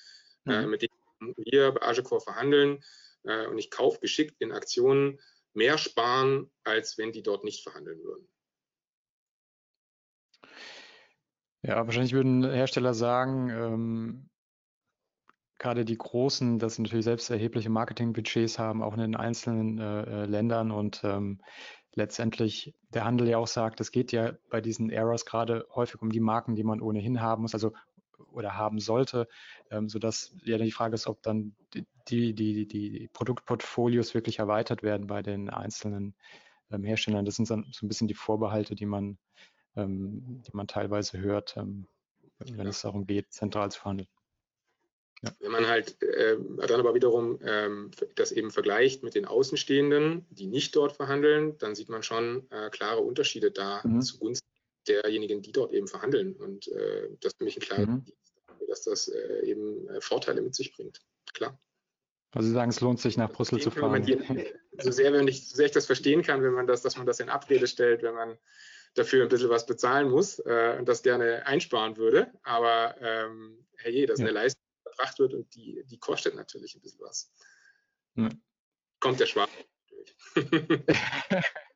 [0.45, 0.71] mhm.
[0.71, 2.83] mit denen wir bei Agecore verhandeln,
[3.25, 5.19] äh, und ich kaufe geschickt in Aktionen,
[5.53, 8.29] mehr sparen, als wenn die dort nicht verhandeln würden.
[11.63, 14.31] Ja, wahrscheinlich würden Hersteller sagen, ähm,
[15.59, 20.23] gerade die Großen, dass sie natürlich selbst erhebliche Marketingbudgets haben, auch in den einzelnen äh,
[20.23, 21.43] äh, Ländern und ähm,
[21.95, 26.11] letztendlich der Handel ja auch sagt, es geht ja bei diesen Errors gerade häufig um
[26.11, 27.73] die Marken, die man ohnehin haben muss, also
[28.33, 29.29] oder haben sollte,
[29.71, 31.55] ähm, sodass ja die Frage ist, ob dann
[32.09, 36.15] die, die, die Produktportfolios wirklich erweitert werden bei den einzelnen
[36.71, 37.25] ähm, Herstellern.
[37.25, 39.19] Das sind dann so ein bisschen die Vorbehalte, die man,
[39.77, 41.87] ähm, die man teilweise hört, ähm,
[42.39, 42.71] wenn ja.
[42.71, 44.09] es darum geht, zentral zu verhandeln.
[45.23, 45.33] Ja.
[45.41, 50.47] Wenn man halt äh, dann aber wiederum ähm, das eben vergleicht mit den Außenstehenden, die
[50.47, 54.01] nicht dort verhandeln, dann sieht man schon äh, klare Unterschiede da mhm.
[54.01, 54.50] zugunsten
[54.87, 56.35] derjenigen, die dort eben verhandeln.
[56.37, 58.05] Und äh, das ist für mich ein klares mhm.
[58.69, 61.01] dass das äh, eben äh, Vorteile mit sich bringt.
[61.33, 61.59] Klar.
[62.33, 64.05] Also Sie sagen, es lohnt sich nach Brüssel zu fahren.
[64.79, 67.07] so sehr, wenn ich, so sehr ich das verstehen kann, wenn man das, dass man
[67.07, 68.39] das in Abrede stellt, wenn man
[68.95, 72.33] dafür ein bisschen was bezahlen muss äh, und das gerne einsparen würde.
[72.43, 74.27] Aber ähm, hey, das ist ja.
[74.27, 77.33] eine Leistung, verbracht wird und die, die kostet natürlich ein bisschen was.
[78.17, 78.29] Ja.
[79.01, 79.51] Kommt der Schwarz
[79.89, 80.15] durch.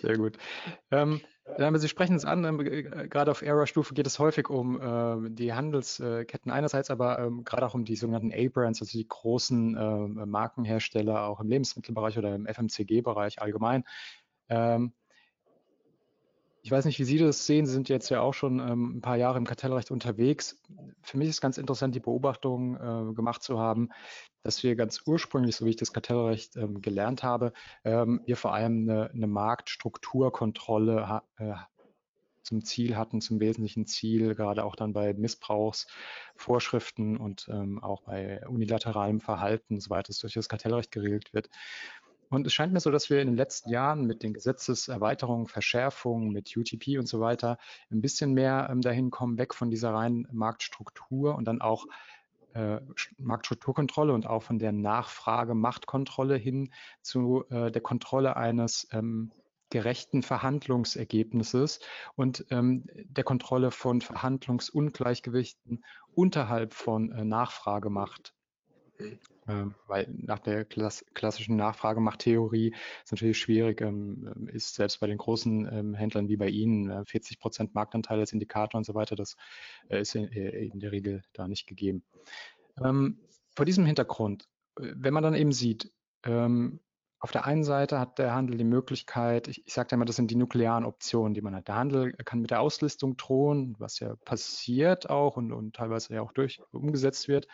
[0.00, 0.38] Sehr gut.
[0.90, 1.20] Ähm,
[1.74, 6.52] Sie sprechen es an, äh, gerade auf Era-Stufe geht es häufig um äh, die Handelsketten
[6.52, 9.72] einerseits, aber ähm, gerade auch um die sogenannten A-Brands, also die großen
[10.30, 13.84] Markenhersteller auch im Lebensmittelbereich oder im FMCG-Bereich allgemein.
[14.48, 14.92] Ähm,
[16.62, 17.66] ich weiß nicht, wie Sie das sehen.
[17.66, 20.62] Sie sind jetzt ja auch schon ähm, ein paar Jahre im Kartellrecht unterwegs.
[21.02, 23.88] Für mich ist ganz interessant, die Beobachtung äh, gemacht zu haben,
[24.44, 27.52] dass wir ganz ursprünglich, so wie ich das Kartellrecht ähm, gelernt habe,
[27.84, 31.54] ähm, wir vor allem eine, eine Marktstrukturkontrolle äh,
[32.42, 38.46] zum Ziel hatten, zum wesentlichen Ziel, gerade auch dann bei Missbrauchsvorschriften und ähm, auch bei
[38.46, 41.50] unilateralem Verhalten, soweit es durch das Kartellrecht geregelt wird.
[42.32, 46.30] Und es scheint mir so, dass wir in den letzten Jahren mit den Gesetzeserweiterungen, Verschärfungen,
[46.30, 47.58] mit UTP und so weiter
[47.90, 51.84] ein bisschen mehr ähm, dahin kommen, weg von dieser reinen Marktstruktur und dann auch
[52.54, 52.80] äh,
[53.18, 59.30] Marktstrukturkontrolle und auch von der Nachfrage-Machtkontrolle hin zu äh, der Kontrolle eines ähm,
[59.68, 61.80] gerechten Verhandlungsergebnisses
[62.14, 68.32] und ähm, der Kontrolle von Verhandlungsungleichgewichten unterhalb von äh, Nachfragemacht.
[69.48, 72.74] Ähm, weil nach der Klass klassischen Nachfragemachttheorie
[73.04, 77.04] ist natürlich schwierig, ähm, ist selbst bei den großen ähm, Händlern wie bei Ihnen äh,
[77.04, 79.36] 40 Prozent Marktanteil als Indikator und so weiter, das
[79.88, 82.04] äh, ist in, äh, in, der Regel da nicht gegeben.
[82.76, 85.92] Vor diesem Hintergrund, äh, wenn man dann eben sieht,
[86.24, 90.16] auf der einen Seite hat der Handel die Möglichkeit, ich, ich sage ja immer, das
[90.16, 91.66] sind die nuklearen Optionen, die man hat.
[91.66, 96.20] Der Handel kann mit der Auslistung drohen, was ja passiert auch und, und teilweise ja
[96.20, 97.46] auch durch umgesetzt wird.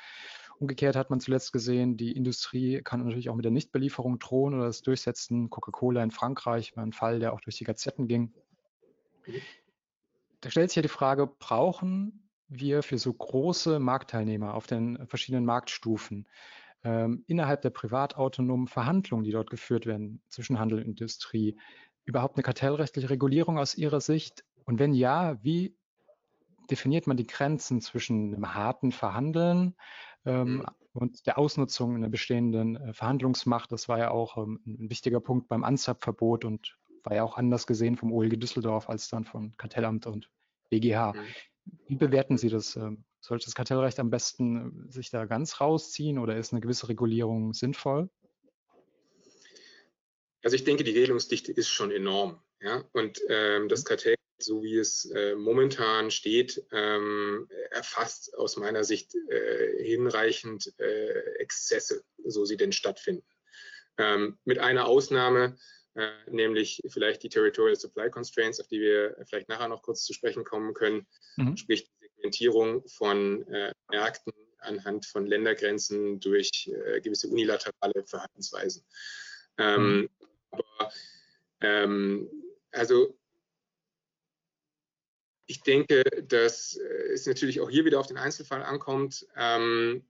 [0.60, 4.66] Umgekehrt hat man zuletzt gesehen, die Industrie kann natürlich auch mit der Nichtbelieferung drohen oder
[4.66, 5.50] das Durchsetzen.
[5.50, 8.34] Coca-Cola in Frankreich war ein Fall, der auch durch die Gazetten ging.
[10.40, 15.44] Da stellt sich ja die Frage, brauchen wir für so große Marktteilnehmer auf den verschiedenen
[15.44, 16.26] Marktstufen
[16.82, 21.56] ähm, innerhalb der privatautonomen Verhandlungen, die dort geführt werden zwischen Handel und Industrie,
[22.04, 24.44] überhaupt eine kartellrechtliche Regulierung aus Ihrer Sicht?
[24.64, 25.76] Und wenn ja, wie
[26.70, 29.74] definiert man die Grenzen zwischen einem harten Verhandeln
[30.28, 30.64] ähm, mhm.
[30.92, 33.72] und der Ausnutzung einer bestehenden äh, Verhandlungsmacht.
[33.72, 37.66] Das war ja auch ähm, ein wichtiger Punkt beim Anzapverbot und war ja auch anders
[37.66, 40.30] gesehen vom OLG Düsseldorf als dann von Kartellamt und
[40.70, 41.12] BGH.
[41.12, 41.20] Mhm.
[41.86, 42.76] Wie bewerten Sie das?
[42.76, 46.88] Ähm, sollte das Kartellrecht am besten äh, sich da ganz rausziehen oder ist eine gewisse
[46.88, 48.10] Regulierung sinnvoll?
[50.42, 52.40] Also ich denke, die Regelungsdichte ist schon enorm.
[52.60, 52.84] Ja?
[52.92, 59.14] Und ähm, das Kartell, so wie es äh, momentan steht, ähm, erfasst aus meiner Sicht
[59.14, 63.26] äh, hinreichend äh, Exzesse, so sie denn stattfinden.
[63.98, 65.56] Ähm, mit einer Ausnahme,
[65.94, 70.12] äh, nämlich vielleicht die Territorial Supply Constraints, auf die wir vielleicht nachher noch kurz zu
[70.12, 71.56] sprechen kommen können, mhm.
[71.56, 78.84] sprich die Segmentierung von äh, Märkten anhand von Ländergrenzen durch äh, gewisse unilaterale Verhaltensweisen.
[79.56, 80.08] Ähm, mhm.
[80.50, 80.92] Aber
[81.60, 82.30] ähm,
[82.70, 83.18] also
[85.48, 86.78] ich denke, dass
[87.12, 89.26] es natürlich auch hier wieder auf den Einzelfall ankommt.
[89.34, 90.06] Ähm,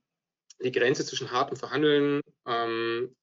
[0.61, 3.15] die Grenze zwischen hartem Verhandeln ähm,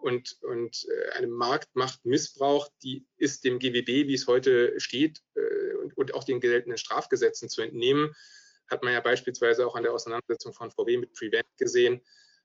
[0.00, 5.96] und, und äh, einem Marktmachtmissbrauch, die ist dem GWB, wie es heute steht, äh, und,
[5.96, 8.14] und, auch den geltenden Strafgesetzen zu entnehmen.
[8.68, 12.02] Hat man ja beispielsweise auch an der Auseinandersetzung von VW mit Prevent gesehen.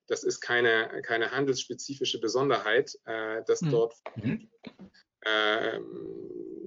[0.08, 3.72] Das ist keine, keine handelsspezifische Besonderheit, äh, dass mhm.
[3.72, 3.96] dort
[5.26, 5.80] äh,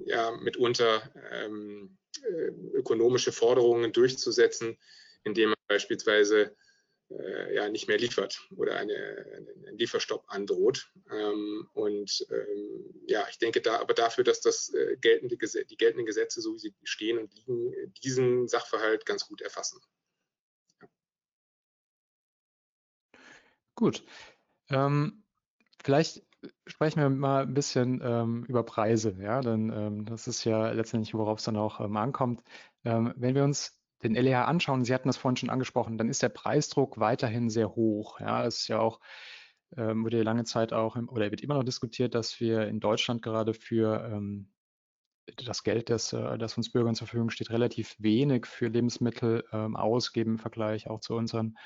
[0.05, 2.04] ja, mitunter ähm, äh,
[2.73, 4.77] ökonomische Forderungen durchzusetzen,
[5.23, 6.55] indem man beispielsweise
[7.09, 8.95] äh, ja, nicht mehr liefert oder eine,
[9.67, 10.91] einen Lieferstopp androht.
[11.11, 16.05] Ähm, und ähm, ja, ich denke da aber dafür, dass das äh, geltende, die geltenden
[16.05, 19.79] Gesetze, so wie sie stehen und liegen, diesen Sachverhalt ganz gut erfassen.
[23.75, 24.03] Gut.
[24.69, 25.23] Ähm,
[25.83, 26.24] vielleicht
[26.67, 31.13] sprechen wir mal ein bisschen ähm, über Preise, ja, denn ähm, das ist ja letztendlich,
[31.13, 32.43] worauf es dann auch ähm, ankommt.
[32.83, 36.21] Ähm, wenn wir uns den LEH anschauen, Sie hatten das vorhin schon angesprochen, dann ist
[36.21, 38.19] der Preisdruck weiterhin sehr hoch.
[38.19, 38.99] Ja, es ist ja auch,
[39.77, 43.21] ähm, wurde lange Zeit auch, im, oder wird immer noch diskutiert, dass wir in Deutschland
[43.21, 44.51] gerade für ähm,
[45.45, 50.31] das Geld, das, äh, das uns Bürgern zur Verfügung steht, relativ wenig für Lebensmittel ausgeben
[50.33, 51.57] im Vergleich auch zu unseren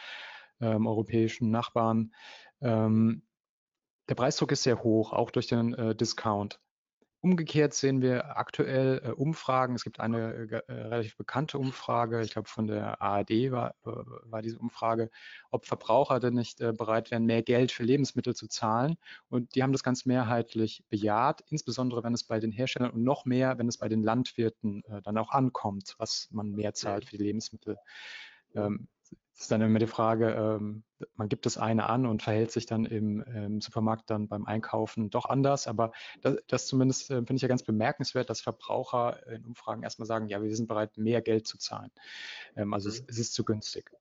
[0.62, 2.14] europäischen Nachbarn.
[2.62, 3.24] Ähm,
[4.10, 6.60] der Preisdruck ist sehr hoch, auch durch den äh, Discount.
[7.22, 9.76] Umgekehrt sehen wir aktuell äh, Umfragen.
[9.76, 13.92] Es gibt eine äh, äh relativ bekannte Umfrage, ich glaube von der ARD war, äh,
[14.24, 15.12] war diese Umfrage,
[15.52, 18.96] ob Verbraucher denn nicht äh, bereit wären, mehr Geld für Lebensmittel zu zahlen.
[19.28, 23.26] Und die haben das ganz mehrheitlich bejaht, insbesondere wenn es bei den Herstellern und noch
[23.26, 27.24] mehr, wenn es bei den Landwirten dann auch ankommt, was man mehr zahlt für die
[27.24, 27.78] Lebensmittel.
[28.56, 28.88] Ähm,
[29.40, 30.84] ist dann immer die Frage, ähm,
[31.16, 35.10] man gibt das eine an und verhält sich dann im, im Supermarkt dann beim Einkaufen
[35.10, 35.68] doch anders.
[35.68, 40.08] Aber das, das zumindest äh, finde ich ja ganz bemerkenswert, dass Verbraucher in Umfragen erstmal
[40.08, 41.92] sagen, ja, wir sind bereit, mehr Geld zu zahlen.
[42.58, 42.96] Ähm, also mhm.
[42.96, 43.92] es, es, ist zu günstig.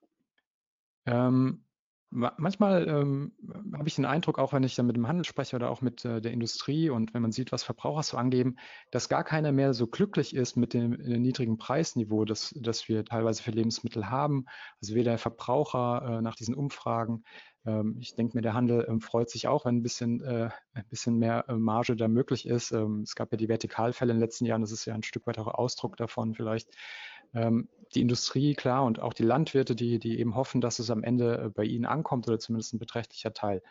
[1.06, 1.64] Ähm,
[2.10, 3.32] Manchmal ähm,
[3.74, 6.06] habe ich den Eindruck, auch wenn ich dann mit dem Handel spreche oder auch mit
[6.06, 8.56] äh, der Industrie und wenn man sieht, was Verbraucher so angeben,
[8.90, 13.04] dass gar keiner mehr so glücklich ist mit dem, dem niedrigen Preisniveau, das, das wir
[13.04, 14.46] teilweise für Lebensmittel haben.
[14.80, 17.24] Also weder der Verbraucher äh, nach diesen Umfragen.
[17.66, 20.88] Ähm, ich denke mir, der Handel ähm, freut sich auch, wenn ein bisschen, äh, ein
[20.88, 22.72] bisschen mehr äh, Marge da möglich ist.
[22.72, 25.26] Ähm, es gab ja die Vertikalfälle in den letzten Jahren, das ist ja ein Stück
[25.26, 26.70] weit auch Ausdruck davon vielleicht.
[27.34, 31.02] Ähm, die Industrie, klar, und auch die Landwirte, die, die eben hoffen, dass es am
[31.02, 33.62] Ende äh, bei ihnen ankommt oder zumindest ein beträchtlicher Teil.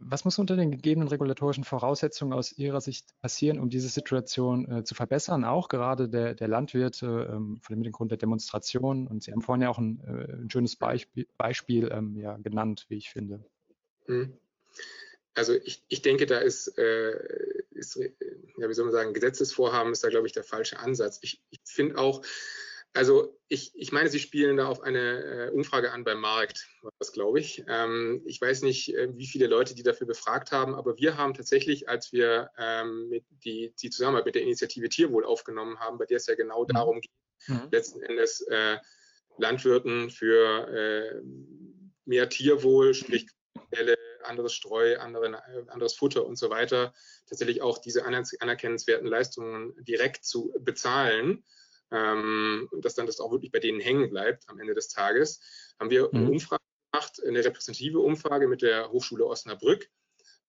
[0.00, 4.84] Was muss unter den gegebenen regulatorischen Voraussetzungen aus Ihrer Sicht passieren, um diese Situation äh,
[4.84, 5.44] zu verbessern?
[5.44, 9.08] Auch gerade der, der Landwirte ähm, von dem Hintergrund der Demonstration.
[9.08, 12.86] Und Sie haben vorhin ja auch ein, äh, ein schönes Beispiel, Beispiel ähm, ja, genannt,
[12.88, 13.44] wie ich finde.
[14.06, 14.34] Hm.
[15.34, 17.47] Also ich, ich denke, da ist, äh,
[17.78, 21.18] ist, ja, wie soll man sagen, Gesetzesvorhaben ist da, glaube ich, der falsche Ansatz.
[21.22, 22.22] Ich, ich finde auch,
[22.94, 27.12] also ich, ich meine, Sie spielen da auf eine äh, Umfrage an beim Markt, das
[27.12, 27.64] glaube ich.
[27.68, 31.34] Ähm, ich weiß nicht, äh, wie viele Leute die dafür befragt haben, aber wir haben
[31.34, 36.16] tatsächlich, als wir ähm, die, die Zusammenarbeit mit der Initiative Tierwohl aufgenommen haben, bei der
[36.16, 36.68] es ja genau mhm.
[36.68, 37.12] darum geht,
[37.46, 37.68] mhm.
[37.70, 38.78] letzten Endes äh,
[39.36, 41.22] Landwirten für äh,
[42.04, 43.28] mehr Tierwohl, sprich
[44.28, 46.94] anderes Streu, andere, anderes Futter und so weiter,
[47.26, 51.44] tatsächlich auch diese anerkennenswerten Leistungen direkt zu bezahlen
[51.90, 55.40] ähm, und dass dann das auch wirklich bei denen hängen bleibt am Ende des Tages,
[55.78, 56.30] haben wir eine mhm.
[56.30, 56.62] Umfrage
[56.92, 59.88] gemacht, eine repräsentative Umfrage mit der Hochschule Osnabrück.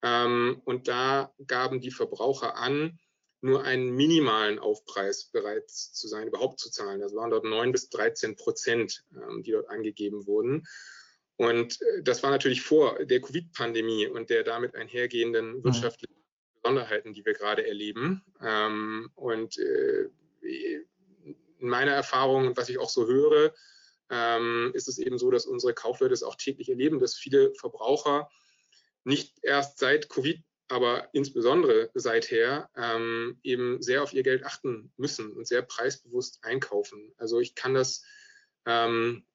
[0.01, 2.99] Ähm, und da gaben die Verbraucher an,
[3.41, 6.99] nur einen minimalen Aufpreis bereit zu sein, überhaupt zu zahlen.
[6.99, 10.67] Das waren dort 9 bis 13 Prozent, ähm, die dort angegeben wurden.
[11.39, 15.63] Und äh, das war natürlich vor der Covid-Pandemie und der damit einhergehenden mhm.
[15.63, 16.21] wirtschaftlichen
[16.61, 18.21] Besonderheiten, die wir gerade erleben.
[18.41, 20.09] Ähm, und äh,
[20.41, 23.53] in meiner Erfahrung und was ich auch so höre,
[24.09, 28.29] ähm, ist es eben so, dass unsere Kaufleute es auch täglich erleben, dass viele Verbraucher
[29.05, 35.33] nicht erst seit Covid aber insbesondere seither ähm, eben sehr auf ihr Geld achten müssen
[35.33, 37.11] und sehr preisbewusst einkaufen.
[37.17, 38.03] Also ich kann das
[38.67, 39.25] ähm,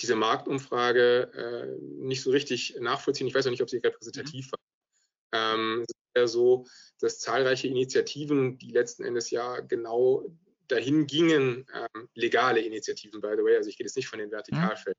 [0.00, 3.26] diese Marktumfrage äh, nicht so richtig nachvollziehen.
[3.26, 4.50] Ich weiß auch nicht, ob sie repräsentativ mhm.
[4.52, 5.54] war.
[5.54, 6.66] Ähm, es ist ja so,
[7.00, 10.24] dass zahlreiche Initiativen, die letzten Endes ja genau
[10.68, 14.30] dahin gingen, ähm, legale Initiativen, by the way, also ich gehe jetzt nicht von den
[14.30, 14.98] Vertikalfällen,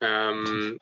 [0.00, 0.06] mhm.
[0.06, 0.78] ähm,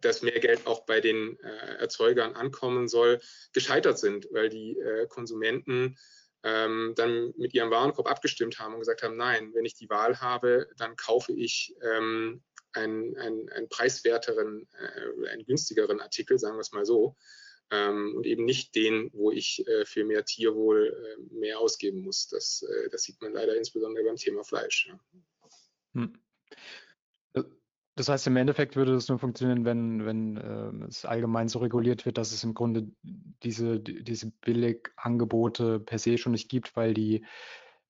[0.00, 3.20] dass mehr Geld auch bei den äh, Erzeugern ankommen soll,
[3.52, 5.98] gescheitert sind, weil die äh, Konsumenten
[6.44, 10.20] ähm, dann mit ihrem Warenkorb abgestimmt haben und gesagt haben, nein, wenn ich die Wahl
[10.20, 16.60] habe, dann kaufe ich ähm, einen, einen, einen preiswerteren, äh, einen günstigeren Artikel, sagen wir
[16.60, 17.16] es mal so,
[17.70, 22.28] ähm, und eben nicht den, wo ich äh, für mehr Tierwohl äh, mehr ausgeben muss.
[22.28, 24.88] Das, äh, das sieht man leider insbesondere beim Thema Fleisch.
[24.88, 25.00] Ja.
[25.94, 26.18] Hm.
[27.98, 32.06] Das heißt, im Endeffekt würde das nur funktionieren, wenn, wenn äh, es allgemein so reguliert
[32.06, 32.86] wird, dass es im Grunde
[33.42, 37.24] diese, diese Billigangebote per se schon nicht gibt, weil die,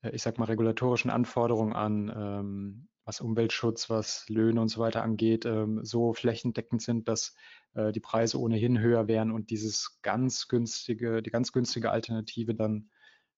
[0.01, 5.03] äh, ich sag mal, regulatorischen Anforderungen an ähm, was Umweltschutz, was Löhne und so weiter
[5.03, 7.35] angeht, ähm, so flächendeckend sind, dass
[7.75, 12.91] äh, die Preise ohnehin höher wären und dieses ganz günstige, die ganz günstige Alternative dann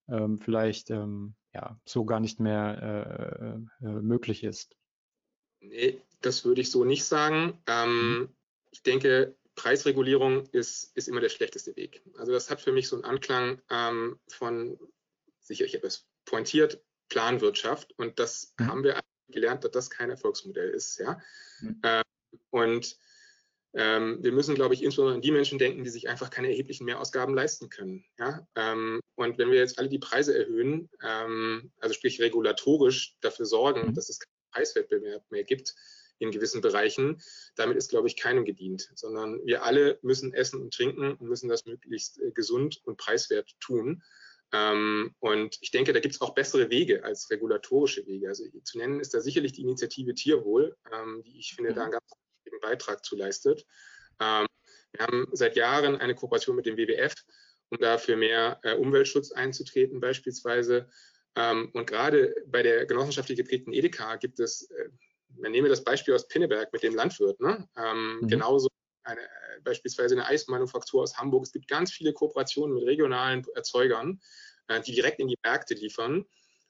[0.09, 4.77] ähm, vielleicht ähm, ja, so gar nicht mehr äh, äh, möglich ist.
[5.61, 7.57] Nee, das würde ich so nicht sagen.
[7.69, 8.29] Ähm, mhm.
[8.73, 12.03] Ich denke, Preisregulierung ist, ist immer der schlechteste Weg.
[12.19, 14.81] Also das hat für mich so einen Anklang ähm, von,
[15.39, 17.93] sicher, ich habe es pointiert, Planwirtschaft.
[17.99, 18.67] Und das mhm.
[18.67, 18.97] haben wir
[19.33, 20.99] gelernt, dass das kein Erfolgsmodell ist.
[20.99, 21.21] Ja?
[21.61, 21.81] Mhm.
[21.83, 22.03] Ähm,
[22.51, 22.97] und
[23.73, 26.85] ähm, wir müssen, glaube ich, insbesondere an die Menschen denken, die sich einfach keine erheblichen
[26.85, 28.05] Mehrausgaben leisten können.
[28.19, 28.47] Ja?
[28.57, 33.89] Ähm, und wenn wir jetzt alle die Preise erhöhen, ähm, also sprich regulatorisch dafür sorgen,
[33.89, 33.95] mhm.
[33.95, 35.75] dass es keinen Preiswettbewerb mehr gibt,
[36.21, 37.21] in gewissen Bereichen.
[37.57, 41.49] Damit ist, glaube ich, keinem gedient, sondern wir alle müssen essen und trinken und müssen
[41.49, 44.03] das möglichst äh, gesund und preiswert tun.
[44.53, 48.29] Ähm, und ich denke, da gibt es auch bessere Wege als regulatorische Wege.
[48.29, 51.93] Also zu nennen ist da sicherlich die Initiative Tierwohl, ähm, die ich finde, da einen
[51.93, 52.05] ganz
[52.45, 53.65] wichtigen Beitrag zu leistet.
[54.21, 54.47] Ähm,
[54.93, 57.15] wir haben seit Jahren eine Kooperation mit dem WWF,
[57.71, 60.89] um da für mehr äh, Umweltschutz einzutreten beispielsweise.
[61.37, 64.89] Ähm, und gerade bei der genossenschaftlich geprägten Edeka gibt es äh,
[65.39, 67.69] man nehme das Beispiel aus Pinneberg mit dem Landwirt, ne?
[67.77, 68.29] ähm, mhm.
[68.29, 68.69] genauso
[69.11, 69.29] eine,
[69.63, 71.45] beispielsweise eine Eismanufaktur aus Hamburg.
[71.45, 74.21] Es gibt ganz viele Kooperationen mit regionalen Erzeugern,
[74.69, 76.25] äh, die direkt in die Märkte liefern,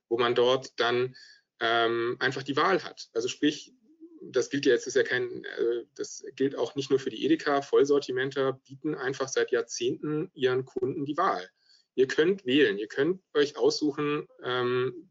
[0.08, 1.14] wo man dort dann
[1.60, 3.08] ähm, einfach die Wahl hat.
[3.12, 3.74] Also sprich,
[4.22, 7.24] das gilt ja jetzt, ist ja kein, äh, das gilt auch nicht nur für die
[7.24, 7.62] Edeka.
[7.62, 11.48] Vollsortimenter bieten einfach seit Jahrzehnten ihren Kunden die Wahl.
[11.94, 15.10] Ihr könnt wählen, ihr könnt euch aussuchen, ähm,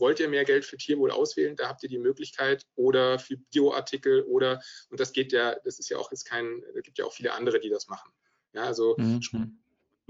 [0.00, 4.22] wollt ihr mehr Geld für Tierwohl auswählen, da habt ihr die Möglichkeit oder für Bioartikel
[4.22, 7.12] oder, und das geht ja, das ist ja auch jetzt kein, es gibt ja auch
[7.12, 8.10] viele andere, die das machen.
[8.52, 9.20] Ja, also mhm.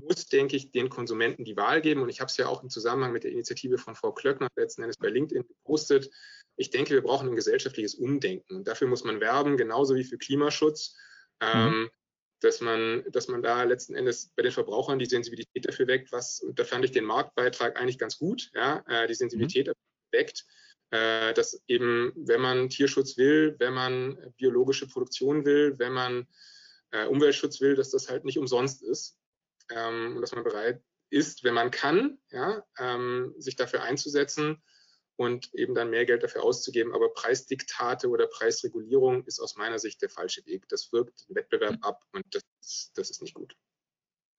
[0.02, 2.70] muss, denke ich, den Konsumenten die Wahl geben und ich habe es ja auch im
[2.70, 6.10] Zusammenhang mit der Initiative von Frau Klöckner letzten Endes bei LinkedIn gepostet.
[6.56, 10.18] Ich denke, wir brauchen ein gesellschaftliches Umdenken und dafür muss man werben, genauso wie für
[10.18, 10.96] Klimaschutz.
[11.42, 11.48] Mhm.
[11.48, 11.90] Ähm,
[12.40, 16.40] dass man, dass man da letzten Endes bei den Verbrauchern die Sensibilität dafür weckt, was,
[16.40, 19.72] und da fand ich den Marktbeitrag eigentlich ganz gut, ja, äh, die Sensibilität mhm.
[20.10, 20.46] weckt,
[20.90, 26.26] äh, dass eben, wenn man Tierschutz will, wenn man biologische Produktion will, wenn man
[26.90, 29.18] äh, Umweltschutz will, dass das halt nicht umsonst ist
[29.70, 34.62] ähm, und dass man bereit ist, wenn man kann, ja, ähm, sich dafür einzusetzen,
[35.20, 36.94] und eben dann mehr Geld dafür auszugeben.
[36.94, 40.66] Aber Preisdiktate oder Preisregulierung ist aus meiner Sicht der falsche Weg.
[40.70, 41.82] Das wirkt den Wettbewerb hm.
[41.82, 43.54] ab und das, das ist nicht gut.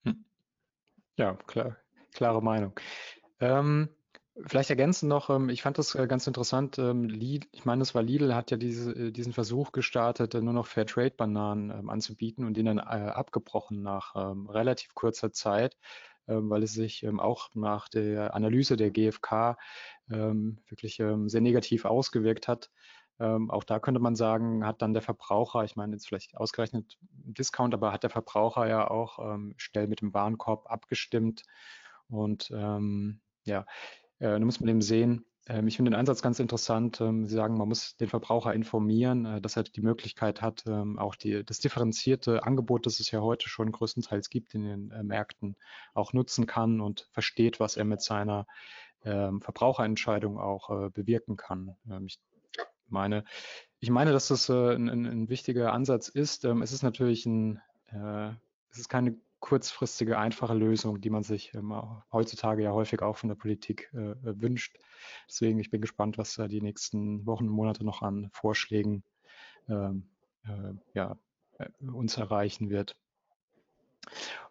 [0.05, 0.25] Hm.
[1.17, 1.77] Ja, klar,
[2.13, 2.73] klare Meinung.
[3.39, 3.89] Ähm,
[4.47, 7.93] vielleicht ergänzen noch, ähm, ich fand das äh, ganz interessant, ähm, Lidl, ich meine, es
[7.93, 12.43] war Lidl, hat ja diese, äh, diesen Versuch gestartet, äh, nur noch Fairtrade-Bananen ähm, anzubieten
[12.43, 15.77] und den dann abgebrochen nach relativ kurzer Zeit.
[16.27, 19.57] Ähm, weil es sich ähm, auch nach der Analyse der GfK
[20.09, 22.69] ähm, wirklich sehr negativ ausgewirkt hat.
[23.19, 27.73] auch da könnte man sagen, hat dann der Verbraucher, ich meine jetzt vielleicht ausgerechnet Discount,
[27.73, 31.43] aber hat der Verbraucher ja auch schnell mit dem Warenkorb abgestimmt.
[32.09, 33.65] Und ja,
[34.21, 37.01] äh, da muss man eben sehen, ich finde den Einsatz ganz interessant.
[37.01, 40.99] Ähm, Sie sagen, man muss den Verbraucher informieren, äh, dass er die Möglichkeit hat, ähm,
[40.99, 45.03] auch die, das differenzierte Angebot, das es ja heute schon größtenteils gibt in den äh,
[45.03, 45.55] Märkten,
[45.95, 48.45] auch nutzen kann und versteht, was er mit seiner
[49.03, 51.75] Verbraucherentscheidung auch äh, bewirken kann.
[52.05, 52.19] Ich
[52.87, 53.23] meine,
[53.79, 56.45] ich meine, dass das ein, ein, ein wichtiger Ansatz ist.
[56.45, 57.59] Es ist natürlich ein,
[58.69, 61.73] es ist keine kurzfristige, einfache Lösung, die man sich ähm,
[62.11, 64.77] heutzutage ja häufig auch von der Politik äh, äh, wünscht.
[65.27, 69.03] Deswegen, ich bin gespannt, was da die nächsten Wochen und Monate noch an Vorschlägen
[69.67, 70.09] ähm,
[70.45, 71.17] äh, ja,
[71.57, 72.95] äh, uns erreichen wird.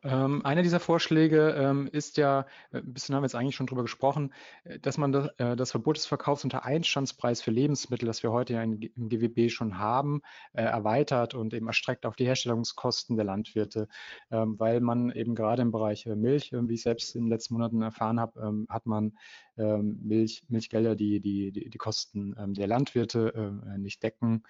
[0.03, 3.67] Ähm, einer dieser Vorschläge ähm, ist ja, äh, ein bisschen haben wir jetzt eigentlich schon
[3.67, 4.33] drüber gesprochen,
[4.65, 8.33] äh, dass man das, äh, das Verbot des Verkaufs unter Einstandspreis für Lebensmittel, das wir
[8.33, 10.23] heute ja in, im GWB schon haben,
[10.53, 13.89] äh, erweitert und eben erstreckt auf die Herstellungskosten der Landwirte,
[14.31, 17.55] ähm, weil man eben gerade im Bereich äh, Milch, wie ich selbst in den letzten
[17.55, 19.13] Monaten erfahren habe, ähm, hat man
[19.59, 24.45] ähm, Milch, Milchgelder, die die, die, die Kosten ähm, der Landwirte äh, nicht decken.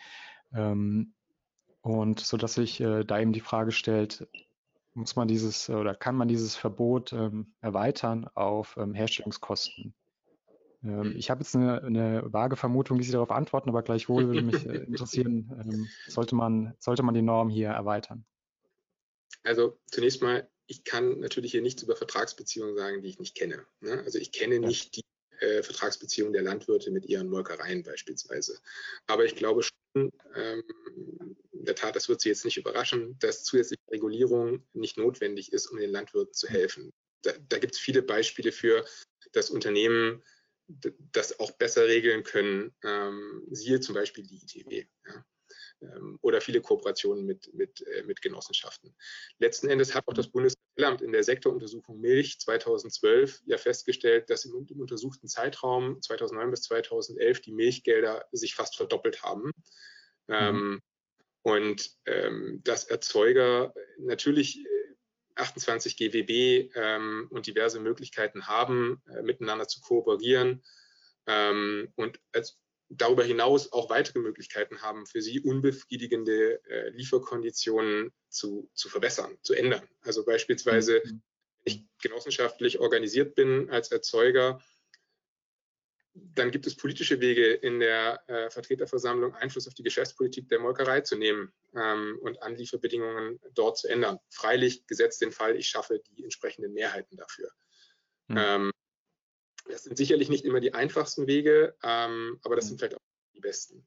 [1.82, 4.26] und so dass sich da eben die Frage stellt,
[4.94, 9.94] muss man dieses oder kann man dieses Verbot ähm, erweitern auf ähm, Herstellungskosten?
[10.82, 14.42] Ähm, ich habe jetzt eine, eine, vage Vermutung, wie Sie darauf antworten, aber gleichwohl würde
[14.42, 18.24] mich äh, interessieren, ähm, sollte, man, sollte man die Norm hier erweitern?
[19.42, 23.64] Also zunächst mal, ich kann natürlich hier nichts über Vertragsbeziehungen sagen, die ich nicht kenne.
[23.80, 24.02] Ne?
[24.04, 24.60] Also ich kenne ja.
[24.60, 25.02] nicht die
[25.40, 28.58] äh, Vertragsbeziehungen der Landwirte mit ihren Molkereien beispielsweise.
[29.06, 30.62] Aber ich glaube schon, ähm,
[31.52, 35.66] in der Tat, das wird Sie jetzt nicht überraschen, dass zusätzliche Regulierung nicht notwendig ist,
[35.66, 36.92] um den Landwirten zu helfen.
[37.22, 38.84] Da, da gibt es viele Beispiele für,
[39.32, 40.22] dass Unternehmen
[41.12, 42.74] das auch besser regeln können.
[42.84, 44.86] Ähm, siehe zum Beispiel die ITW.
[45.06, 45.24] Ja.
[45.82, 48.94] Ähm, oder viele Kooperationen mit, mit, äh, mit Genossenschaften.
[49.38, 50.28] Letzten Endes hat auch das
[50.76, 57.40] Bundeskartellamt in der Sektoruntersuchung Milch 2012 ja festgestellt, dass im, untersuchten Zeitraum 2009 bis 2011
[57.40, 59.52] die Milchgelder sich fast verdoppelt haben.
[60.26, 60.34] Mhm.
[60.34, 60.82] Ähm,
[61.42, 64.64] und ähm, dass Erzeuger natürlich
[65.36, 70.62] 28 äh, GWB ähm, und diverse Möglichkeiten haben, äh, miteinander zu kooperieren
[71.26, 72.58] ähm, und als
[72.90, 79.54] darüber hinaus auch weitere Möglichkeiten haben, für sie unbefriedigende äh, Lieferkonditionen zu, zu verbessern, zu
[79.54, 79.88] ändern.
[80.02, 81.08] Also beispielsweise, mhm.
[81.08, 81.22] wenn
[81.64, 84.60] ich genossenschaftlich organisiert bin als Erzeuger,
[86.12, 91.02] dann gibt es politische Wege in der äh, Vertreterversammlung, Einfluss auf die Geschäftspolitik der Molkerei
[91.02, 94.18] zu nehmen ähm, und Anlieferbedingungen dort zu ändern.
[94.28, 97.50] Freilich gesetzt den Fall, ich schaffe die entsprechenden Mehrheiten dafür.
[98.26, 98.36] Mhm.
[98.38, 98.72] Ähm,
[99.68, 102.68] das sind sicherlich nicht immer die einfachsten Wege, ähm, aber das mhm.
[102.68, 103.00] sind vielleicht auch
[103.34, 103.76] die besten.
[103.76, 103.84] Mhm.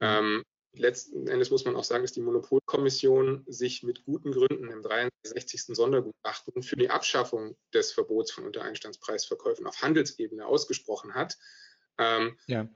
[0.00, 4.82] Ähm, letzten Endes muss man auch sagen, dass die Monopolkommission sich mit guten Gründen im
[4.82, 5.74] 63.
[5.76, 11.38] Sondergutachten für die Abschaffung des Verbots von Untereinstandspreisverkäufen auf Handelsebene ausgesprochen hat.
[11.98, 12.68] Ähm, ja.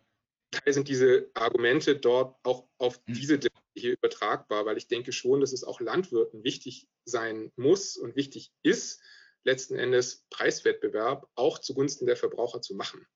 [0.51, 3.14] Teil sind diese Argumente dort auch auf mhm.
[3.14, 7.97] diese Debatte hier übertragbar, weil ich denke schon, dass es auch Landwirten wichtig sein muss
[7.97, 9.01] und wichtig ist,
[9.47, 13.07] letzten Endes Preiswettbewerb auch zugunsten der Verbraucher zu machen.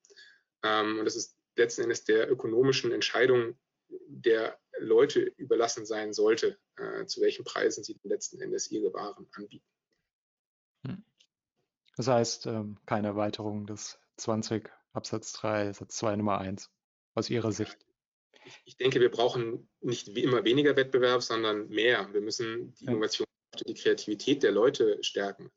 [0.63, 3.59] Ähm, und das ist letzten Endes der ökonomischen Entscheidung
[4.07, 9.67] der Leute überlassen sein sollte, äh, zu welchen Preisen sie letzten Endes ihre Waren anbieten.
[10.87, 11.05] Hm.
[11.97, 16.71] Das heißt, ähm, keine Erweiterung des 20 Absatz 3 Satz 2 Nummer 1
[17.15, 17.77] aus Ihrer Sicht.
[18.65, 22.13] Ich denke, wir brauchen nicht immer weniger Wettbewerb, sondern mehr.
[22.13, 23.27] Wir müssen die Innovation,
[23.67, 25.51] die Kreativität der Leute stärken.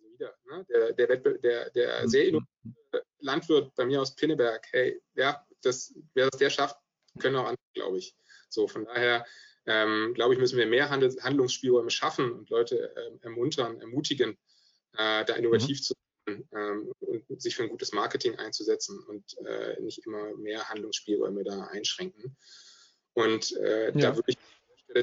[0.53, 0.65] Ne?
[0.69, 2.07] Der, der, der, der mhm.
[2.07, 6.77] sehr innovative Landwirt bei mir aus Pinneberg, hey, ja, das, wer das der schafft,
[7.19, 8.15] können auch andere, glaube ich.
[8.49, 9.25] So, von daher,
[9.65, 14.37] ähm, glaube ich, müssen wir mehr Handel, Handlungsspielräume schaffen und Leute ähm, ermuntern, ermutigen,
[14.97, 15.83] äh, da innovativ mhm.
[15.83, 15.93] zu
[16.25, 21.43] sein ähm, und sich für ein gutes Marketing einzusetzen und äh, nicht immer mehr Handlungsspielräume
[21.43, 22.35] da einschränken.
[23.13, 23.91] Und äh, ja.
[23.91, 24.37] da würde ich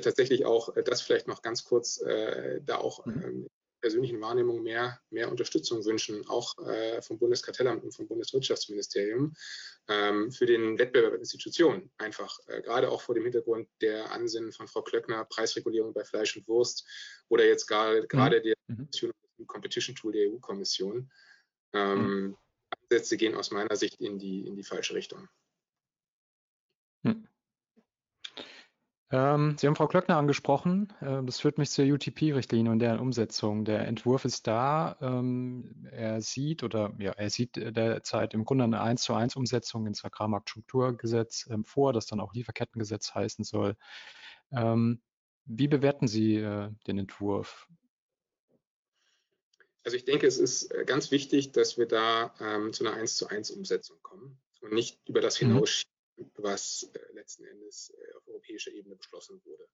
[0.02, 3.48] tatsächlich auch äh, das vielleicht noch ganz kurz äh, da auch mhm.
[3.80, 9.34] Persönlichen Wahrnehmung mehr, mehr Unterstützung wünschen, auch äh, vom Bundeskartellamt und vom Bundeswirtschaftsministerium
[9.88, 11.90] ähm, für den Wettbewerb der Institutionen.
[11.98, 16.36] Einfach äh, gerade auch vor dem Hintergrund der Ansinnen von Frau Klöckner, Preisregulierung bei Fleisch
[16.36, 16.86] und Wurst
[17.28, 18.06] oder jetzt mhm.
[18.08, 18.88] gerade der mhm.
[19.46, 21.10] Competition Tool der EU-Kommission.
[21.72, 22.36] Ähm, mhm.
[22.82, 25.28] Ansätze gehen aus meiner Sicht in die, in die falsche Richtung.
[29.12, 30.92] Ähm, Sie haben Frau Klöckner angesprochen.
[31.00, 33.64] Äh, das führt mich zur UTP-Richtlinie und deren Umsetzung.
[33.64, 34.96] Der Entwurf ist da.
[35.00, 39.86] Ähm, er sieht oder ja, er sieht derzeit im Grunde eine 1 zu 1 Umsetzung
[39.86, 43.76] ins Agrarmarktstrukturgesetz ähm, vor, das dann auch Lieferkettengesetz heißen soll.
[44.52, 45.02] Ähm,
[45.44, 47.66] wie bewerten Sie äh, den Entwurf?
[49.82, 53.16] Also ich denke, es ist äh, ganz wichtig, dass wir da ähm, zu einer 1
[53.16, 55.48] zu 1 Umsetzung kommen und nicht über das mhm.
[55.48, 55.84] hinaus
[56.36, 59.66] was äh, letzten Endes äh, auf europäischer Ebene beschlossen wurde.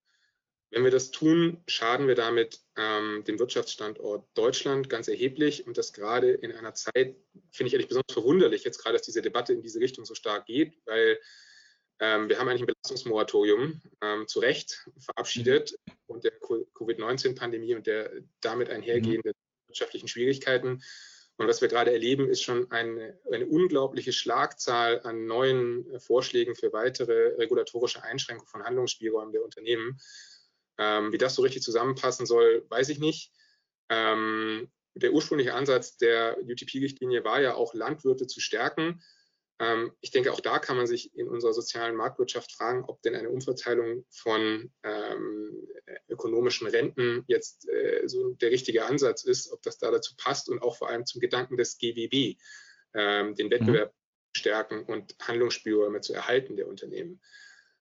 [0.70, 5.92] Wenn wir das tun, schaden wir damit ähm, dem Wirtschaftsstandort Deutschland ganz erheblich und das
[5.92, 7.16] gerade in einer Zeit,
[7.52, 10.46] finde ich ehrlich besonders verwunderlich, jetzt gerade, dass diese Debatte in diese Richtung so stark
[10.46, 11.18] geht, weil
[12.00, 18.10] ähm, wir haben eigentlich ein Belastungsmoratorium ähm, zu Recht verabschiedet und der Covid-19-Pandemie und der
[18.40, 19.68] damit einhergehenden mhm.
[19.68, 20.82] wirtschaftlichen Schwierigkeiten
[21.38, 26.54] und was wir gerade erleben, ist schon eine, eine unglaubliche Schlagzahl an neuen äh, Vorschlägen
[26.54, 30.00] für weitere regulatorische Einschränkungen von Handlungsspielräumen der Unternehmen.
[30.78, 33.32] Ähm, wie das so richtig zusammenpassen soll, weiß ich nicht.
[33.90, 39.02] Ähm, der ursprüngliche Ansatz der UTP-Richtlinie war ja auch, Landwirte zu stärken.
[39.58, 43.14] Ähm, ich denke, auch da kann man sich in unserer sozialen Marktwirtschaft fragen, ob denn
[43.14, 45.68] eine Umverteilung von ähm,
[46.08, 50.60] ökonomischen Renten jetzt äh, so der richtige Ansatz ist, ob das da dazu passt und
[50.60, 52.38] auch vor allem zum Gedanken des GWB,
[52.94, 54.38] ähm, den Wettbewerb mhm.
[54.38, 57.22] stärken und Handlungsspielräume zu erhalten der Unternehmen.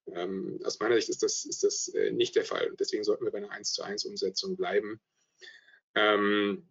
[0.07, 2.73] Ähm, aus meiner Sicht ist das, ist das äh, nicht der Fall.
[2.79, 5.01] Deswegen sollten wir bei einer 1 zu 1 Umsetzung bleiben.
[5.95, 6.67] Ähm,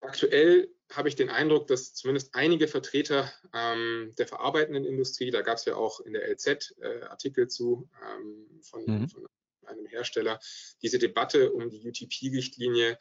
[0.00, 5.58] aktuell habe ich den Eindruck, dass zumindest einige Vertreter ähm, der verarbeitenden Industrie, da gab
[5.58, 9.08] es ja auch in der LZ äh, Artikel zu ähm, von, mhm.
[9.08, 9.26] von,
[9.66, 10.40] einem Hersteller,
[10.82, 12.98] diese Debatte um die UTP-Richtlinie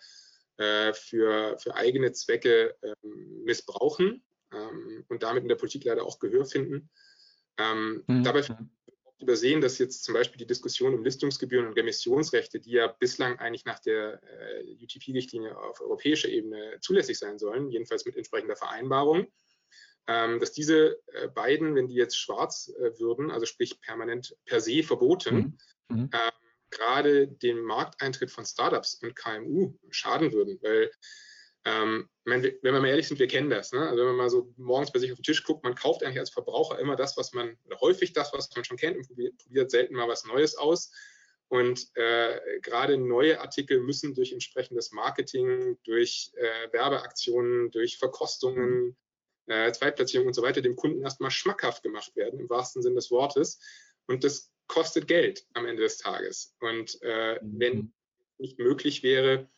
[0.58, 4.24] äh, für, für eigene Zwecke ähm, missbrauchen
[4.54, 6.92] ähm, und damit in der Politik leider auch Gehör finden.
[7.58, 8.24] Ähm, mhm.
[8.24, 8.44] Dabei
[9.20, 13.66] übersehen, dass jetzt zum Beispiel die Diskussion um Listungsgebühren und Emissionsrechte, die ja bislang eigentlich
[13.66, 19.28] nach der äh, UTP-Richtlinie auf europäischer Ebene zulässig sein sollen, jedenfalls mit entsprechender Vereinbarung,
[20.08, 24.62] ähm, dass diese äh, beiden, wenn die jetzt schwarz äh, würden, also sprich permanent per
[24.62, 25.60] se verboten,
[25.90, 25.98] mhm.
[25.98, 26.10] mhm.
[26.14, 26.32] Ähm,
[26.72, 30.92] gerade den Markteintritt von Startups und KMU schaden würden, weil
[31.66, 33.72] ähm, wenn wir mal ehrlich sind, wir kennen das.
[33.72, 33.82] Ne?
[33.82, 36.20] Also wenn man mal so morgens bei sich auf den Tisch guckt, man kauft eigentlich
[36.20, 39.38] als Verbraucher immer das, was man, oder häufig das, was man schon kennt und probiert,
[39.38, 40.92] probiert selten mal was Neues aus.
[41.50, 48.96] Und äh, gerade neue Artikel müssen durch entsprechendes Marketing, durch äh, Werbeaktionen, durch Verkostungen,
[49.48, 53.10] äh, Zweitplatzierung und so weiter dem Kunden erstmal schmackhaft gemacht werden, im wahrsten Sinne des
[53.10, 53.60] Wortes.
[54.06, 56.56] Und das kostet Geld am Ende des Tages.
[56.60, 57.60] Und äh, mhm.
[57.60, 57.94] wenn
[58.38, 59.50] nicht möglich wäre,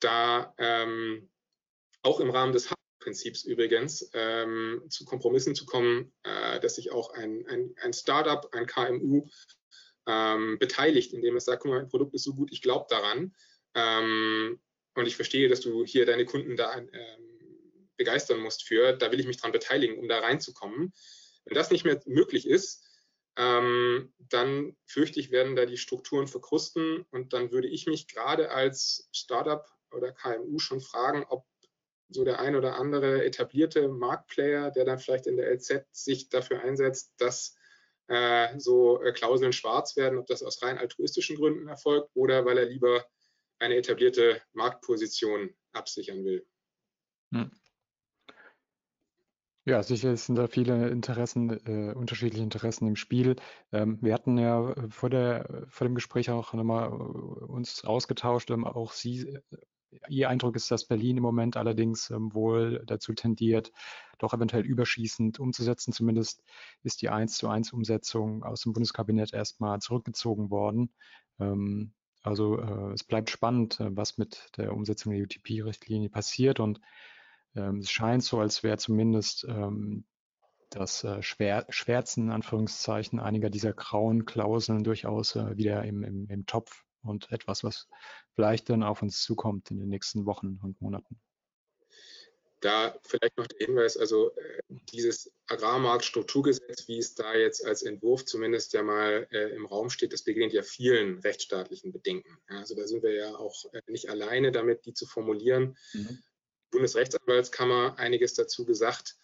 [0.00, 1.30] da ähm,
[2.02, 2.68] auch im Rahmen des
[3.00, 8.52] Prinzips übrigens ähm, zu Kompromissen zu kommen, äh, dass sich auch ein, ein, ein Startup,
[8.54, 9.28] ein KMU
[10.06, 13.34] ähm, beteiligt, indem es sagt, guck mal, mein Produkt ist so gut, ich glaube daran.
[13.74, 14.60] Ähm,
[14.94, 19.20] und ich verstehe, dass du hier deine Kunden da ähm, begeistern musst für, da will
[19.20, 20.92] ich mich dran beteiligen, um da reinzukommen.
[21.44, 22.84] Wenn das nicht mehr möglich ist,
[23.36, 28.50] ähm, dann fürchte ich, werden da die Strukturen verkrusten und dann würde ich mich gerade
[28.50, 31.44] als Startup oder KMU schon fragen, ob
[32.08, 36.62] so der ein oder andere etablierte Marktplayer, der dann vielleicht in der LZ sich dafür
[36.62, 37.56] einsetzt, dass
[38.08, 42.58] äh, so äh, Klauseln schwarz werden, ob das aus rein altruistischen Gründen erfolgt oder weil
[42.58, 43.04] er lieber
[43.58, 46.46] eine etablierte Marktposition absichern will.
[47.32, 47.50] Hm.
[49.66, 53.36] Ja, sicher sind da viele Interessen, äh, unterschiedliche Interessen im Spiel.
[53.70, 58.64] Ähm, wir hatten ja vor, der, vor dem Gespräch auch nochmal äh, uns ausgetauscht, ähm,
[58.64, 59.38] auch Sie
[60.08, 63.72] Ihr Eindruck ist, dass Berlin im Moment allerdings ähm, wohl dazu tendiert,
[64.18, 65.92] doch eventuell überschießend umzusetzen.
[65.92, 66.42] Zumindest
[66.82, 70.92] ist die 1 zu 1 Umsetzung aus dem Bundeskabinett erstmal zurückgezogen worden.
[71.40, 76.60] Ähm, also äh, es bleibt spannend, äh, was mit der Umsetzung der UTP-Richtlinie passiert.
[76.60, 76.80] Und
[77.54, 79.46] ähm, es scheint so, als wäre zumindest
[80.70, 86.84] das äh, Schwär Schwärzen, Anführungszeichen, einiger dieser grauen Klauseln durchaus wieder im, im, im Topf
[87.02, 87.88] und etwas, was
[88.34, 91.20] vielleicht dann auf uns zukommt in den nächsten Wochen und Monaten.
[92.60, 98.24] Da vielleicht noch der Hinweis, also äh, dieses Agrarmarktstrukturgesetz, wie es da jetzt als Entwurf
[98.24, 102.36] zumindest ja mal äh, im Raum steht, das begegnet ja vielen rechtsstaatlichen Bedenken.
[102.50, 105.76] Ja, also da sind wir ja auch äh, nicht alleine damit, die zu formulieren.
[105.92, 106.18] Mhm.
[106.70, 109.16] Bundesrechtsanwaltskammer einiges dazu gesagt.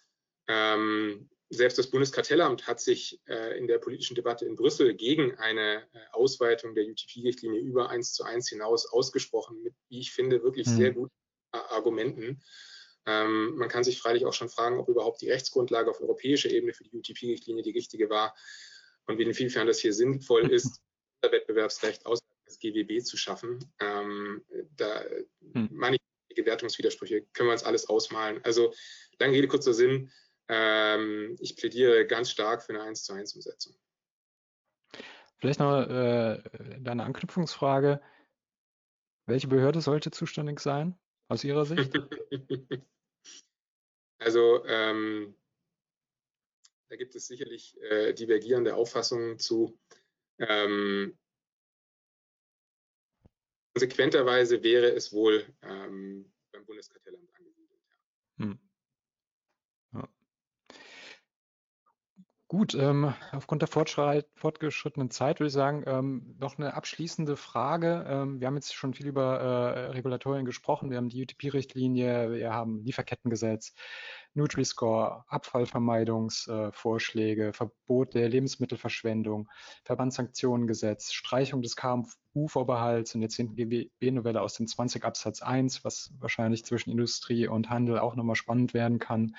[0.47, 5.83] Ähm, selbst das Bundeskartellamt hat sich äh, in der politischen Debatte in Brüssel gegen eine
[5.93, 10.67] äh, Ausweitung der UTP-Richtlinie über 1 zu 1 hinaus ausgesprochen, mit, wie ich finde, wirklich
[10.67, 10.77] mhm.
[10.77, 11.13] sehr guten
[11.51, 12.41] Argumenten.
[13.05, 16.73] Ähm, man kann sich freilich auch schon fragen, ob überhaupt die Rechtsgrundlage auf europäischer Ebene
[16.73, 18.35] für die UTP-Richtlinie die richtige war
[19.05, 20.81] und inwiefern das hier sinnvoll ist,
[21.21, 23.59] Wettbewerbsrecht außerhalb des GWB zu schaffen.
[23.79, 24.43] Ähm,
[24.75, 25.03] da
[25.41, 25.69] mhm.
[25.71, 28.43] mannigfaltige Wertungswidersprüche können wir uns alles ausmalen.
[28.43, 28.73] Also
[29.19, 30.11] lange Rede, kurzer Sinn
[30.47, 33.75] ähm, ich plädiere ganz stark für eine 1 zu 1 Umsetzung.
[35.37, 36.41] Vielleicht noch äh,
[36.85, 38.01] eine Anknüpfungsfrage.
[39.27, 41.93] Welche Behörde sollte zuständig sein, aus Ihrer Sicht?
[44.19, 45.35] also ähm,
[46.89, 49.77] da gibt es sicherlich äh, divergierende Auffassungen zu.
[50.37, 51.17] Ähm,
[53.73, 57.81] konsequenterweise wäre es wohl ähm, beim Bundeskartellamt angesiedelt.
[58.37, 58.45] Ja.
[58.45, 58.59] Hm.
[62.55, 68.05] Gut, ähm, aufgrund der fortgeschrittenen Zeit würde ich sagen, ähm, noch eine abschließende Frage.
[68.07, 70.89] Ähm, wir haben jetzt schon viel über äh, Regulatorien gesprochen.
[70.89, 73.73] Wir haben die UTP-Richtlinie, wir haben Lieferkettengesetz,
[74.35, 79.49] Nutri-Score, Abfallvermeidungsvorschläge, äh, Verbot der Lebensmittelverschwendung,
[79.83, 81.75] Verbandssanktionengesetz, Streichung des
[82.35, 87.69] KMU-Vorbehalt und jetzt hinten GWB-Novelle aus dem 20 Absatz 1, was wahrscheinlich zwischen Industrie und
[87.69, 89.35] Handel auch nochmal spannend werden kann.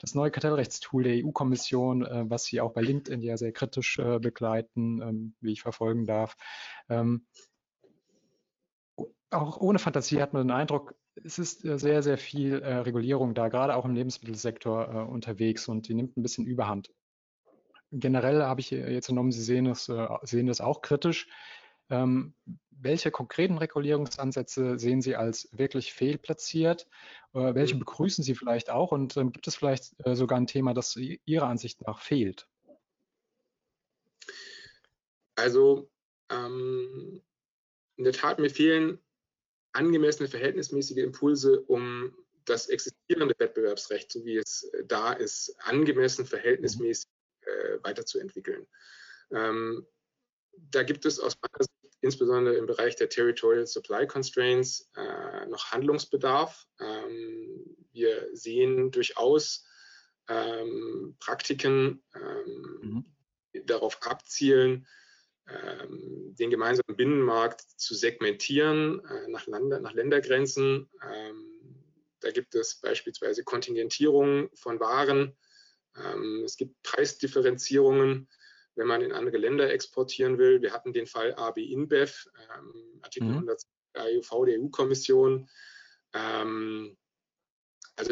[0.00, 4.18] Das neue Kartellrechtstool der EU-Kommission, äh, was Sie auch bei LinkedIn ja sehr kritisch äh,
[4.18, 6.36] begleiten, ähm, wie ich verfolgen darf.
[6.88, 7.26] Ähm,
[9.30, 10.94] auch ohne Fantasie hat man den Eindruck,
[11.24, 15.68] es ist äh, sehr, sehr viel äh, Regulierung da, gerade auch im Lebensmittelsektor äh, unterwegs
[15.68, 16.90] und die nimmt ein bisschen Überhand.
[17.90, 21.28] Generell habe ich jetzt genommen, Sie sehen das, äh, sehen das auch kritisch.
[21.90, 22.34] Ähm,
[22.70, 26.86] welche konkreten Regulierungsansätze sehen Sie als wirklich fehlplatziert?
[27.32, 27.80] Äh, welche mhm.
[27.80, 28.92] begrüßen Sie vielleicht auch?
[28.92, 32.48] Und ähm, gibt es vielleicht äh, sogar ein Thema, das Ihrer Ansicht nach fehlt?
[35.34, 35.90] Also
[36.30, 37.22] ähm,
[37.96, 38.98] in der Tat, mir fehlen
[39.72, 42.14] angemessene verhältnismäßige Impulse, um
[42.44, 47.08] das existierende Wettbewerbsrecht, so wie es äh, da ist, angemessen verhältnismäßig
[47.42, 48.66] äh, weiterzuentwickeln.
[49.30, 49.86] Ähm,
[50.70, 55.72] da gibt es aus meiner Sicht insbesondere im Bereich der Territorial Supply Constraints äh, noch
[55.72, 56.66] Handlungsbedarf.
[56.80, 59.66] Ähm, wir sehen durchaus
[60.28, 63.04] ähm, Praktiken, ähm,
[63.52, 63.64] mhm.
[63.66, 64.86] darauf abzielen,
[65.48, 70.88] ähm, den gemeinsamen Binnenmarkt zu segmentieren äh, nach, Lande, nach Ländergrenzen.
[71.02, 71.84] Ähm,
[72.20, 75.36] da gibt es beispielsweise Kontingentierungen von Waren.
[76.44, 78.28] Es gibt Preisdifferenzierungen,
[78.78, 80.62] wenn man in andere Länder exportieren will.
[80.62, 82.28] Wir hatten den Fall AB InBev,
[83.02, 83.34] Artikel mhm.
[83.34, 83.62] 100
[83.94, 85.48] AEUV der EU-Kommission.
[86.12, 86.94] also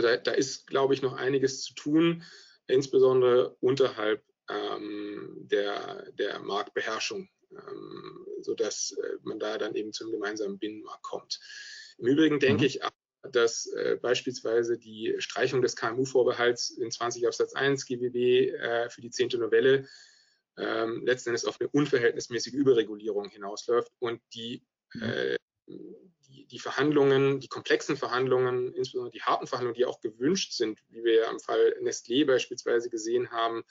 [0.03, 2.25] da, da ist, glaube ich, noch einiges zu tun,
[2.67, 10.59] insbesondere unterhalb ähm, der, der Marktbeherrschung, ähm, sodass äh, man da dann eben zum gemeinsamen
[10.59, 11.41] Binnenmarkt kommt.
[11.99, 12.67] Im Übrigen denke mhm.
[12.67, 12.91] ich auch,
[13.33, 19.11] dass äh, beispielsweise die Streichung des KMU-Vorbehalts in 20 Absatz 1 GWB äh, für die
[19.11, 19.89] zehnte Novelle
[20.57, 24.63] ähm, letzten Endes auf eine unverhältnismäßige Überregulierung hinausläuft und die,
[24.95, 25.03] mhm.
[25.03, 25.37] äh,
[25.67, 31.05] die, die, Verhandlungen, die komplexen Verhandlungen, insbesondere die harten Verhandlungen, die auch gewünscht sind, wie
[31.05, 33.65] wir ja im Fall Nestlé beispielsweise gesehen haben,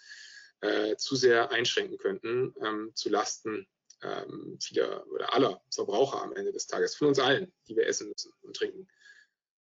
[0.61, 3.67] äh, zu sehr einschränken könnten, ähm, zu Lasten
[4.01, 8.09] ähm, vieler oder aller Verbraucher am Ende des Tages, von uns allen, die wir essen
[8.09, 8.87] müssen und trinken.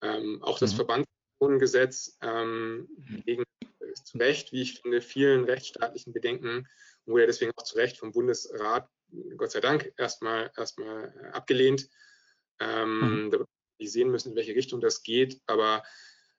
[0.02, 1.06] Ähm, auch das mhm.
[1.40, 2.90] Verbandsgesetz ähm,
[3.26, 6.68] legen äh, zu Recht, wie ich finde, vielen rechtsstaatlichen Bedenken,
[7.06, 8.88] wurde ja deswegen auch zu Recht vom Bundesrat,
[9.38, 11.90] Gott sei Dank, erstmal erstmal äh, abgelehnt.
[12.60, 13.32] Ähm, mhm.
[13.32, 15.84] Da wir sehen müssen, in welche Richtung das geht, aber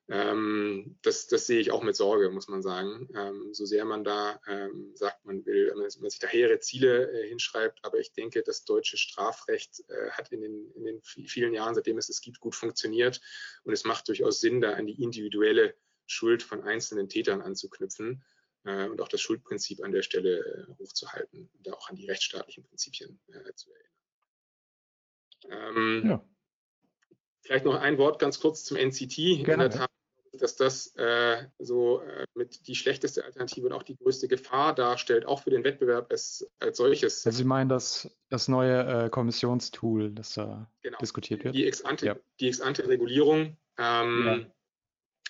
[0.09, 3.09] ähm, das, das, sehe ich auch mit Sorge, muss man sagen.
[3.15, 7.29] Ähm, so sehr man da ähm, sagt, man will, man, sich da hehre Ziele äh,
[7.29, 11.75] hinschreibt, aber ich denke, das deutsche Strafrecht äh, hat in den, in den, vielen Jahren,
[11.75, 13.21] seitdem es es gibt, gut funktioniert
[13.63, 15.75] und es macht durchaus Sinn, da an die individuelle
[16.07, 18.23] Schuld von einzelnen Tätern anzuknüpfen
[18.65, 22.65] und auch das Schuldprinzip an der Stelle äh, hochzuhalten und da auch an die rechtsstaatlichen
[22.65, 23.91] Prinzipien äh, zu erinnern.
[25.51, 26.29] Ähm, ja.
[27.43, 29.17] Vielleicht noch ein Wort ganz kurz zum NCT.
[29.45, 29.53] Gerne.
[29.53, 29.91] In der Tat
[30.39, 35.27] dass das äh, so äh, mit die schlechteste Alternative und auch die größte Gefahr darstellt,
[35.27, 37.25] auch für den Wettbewerb als, als solches.
[37.27, 40.99] Also Sie meinen das, das neue äh, Kommissionstool, das da genau.
[40.99, 41.55] diskutiert wird?
[41.55, 43.57] Die Ex-Ante-Regulierung.
[43.79, 44.03] Ja.
[44.03, 44.47] Ähm, ja.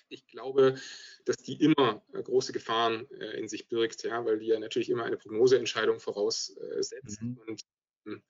[0.09, 0.76] Ich glaube,
[1.25, 4.91] dass die immer äh, große Gefahren äh, in sich birgt, ja, weil die ja natürlich
[4.91, 7.22] immer eine Prognoseentscheidung voraussetzt.
[7.22, 7.41] Mhm.
[7.47, 7.62] Und
[8.07, 8.22] ähm,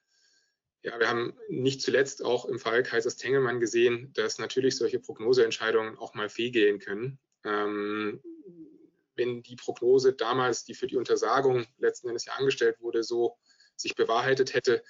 [0.82, 5.96] ja, wir haben nicht zuletzt auch im Fall Kaisers Tengelmann gesehen, dass natürlich solche Prognoseentscheidungen
[5.96, 7.18] auch mal fehlgehen können.
[7.44, 8.22] Ähm,
[9.16, 13.38] wenn die Prognose damals, die für die Untersagung letzten Endes ja angestellt wurde, so
[13.76, 14.82] sich bewahrheitet hätte,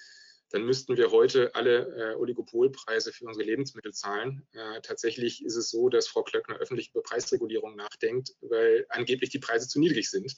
[0.51, 4.47] dann müssten wir heute alle äh, Oligopolpreise für unsere Lebensmittel zahlen.
[4.53, 9.39] Äh, tatsächlich ist es so, dass Frau Klöckner öffentlich über Preisregulierung nachdenkt, weil angeblich die
[9.39, 10.35] Preise zu niedrig sind.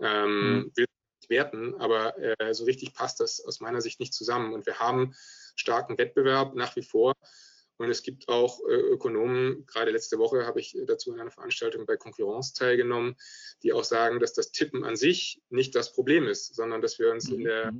[0.00, 0.86] Ähm, mhm
[1.28, 4.52] werten, aber äh, so richtig passt das aus meiner Sicht nicht zusammen.
[4.52, 5.14] Und wir haben
[5.56, 7.14] starken Wettbewerb nach wie vor.
[7.76, 11.86] Und es gibt auch äh, Ökonomen, gerade letzte Woche habe ich dazu in einer Veranstaltung
[11.86, 13.16] bei Konkurrenz teilgenommen,
[13.62, 17.10] die auch sagen, dass das Tippen an sich nicht das Problem ist, sondern dass wir
[17.10, 17.34] uns mhm.
[17.34, 17.72] in der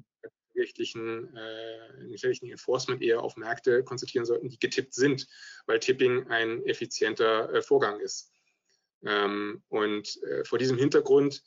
[0.55, 5.26] gerichtlichen, äh, gerichtlichen Enforcement eher auf Märkte konzentrieren sollten, die getippt sind,
[5.66, 8.32] weil Tipping ein effizienter äh, Vorgang ist.
[9.05, 11.42] Ähm, und äh, vor diesem Hintergrund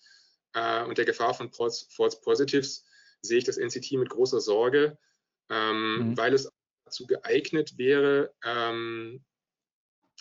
[0.54, 1.88] äh, und der Gefahr von False,
[2.22, 2.86] Positives
[3.22, 4.98] sehe ich das NCT mit großer Sorge,
[5.50, 6.18] ähm, mhm.
[6.18, 6.50] weil es
[6.86, 9.24] dazu geeignet wäre, ähm,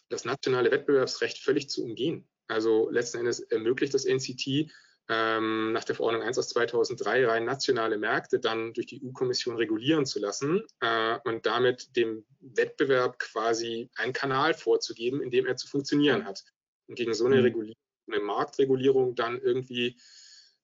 [0.09, 2.29] das nationale Wettbewerbsrecht völlig zu umgehen.
[2.49, 4.71] Also letzten Endes ermöglicht das NCT
[5.09, 10.05] ähm, nach der Verordnung 1 aus 2003 rein nationale Märkte dann durch die EU-Kommission regulieren
[10.05, 15.69] zu lassen äh, und damit dem Wettbewerb quasi einen Kanal vorzugeben, in dem er zu
[15.69, 16.45] funktionieren hat.
[16.89, 17.43] Und gegen so eine mhm.
[17.43, 17.77] Regulierung
[18.09, 19.99] eine Marktregulierung dann irgendwie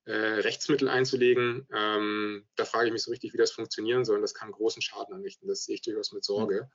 [0.05, 1.67] äh, Rechtsmittel einzulegen.
[1.73, 4.17] Ähm, da frage ich mich so richtig, wie das funktionieren soll.
[4.17, 5.49] Und das kann großen Schaden anrichten.
[5.49, 6.71] Das sehe ich durchaus mit Sorge.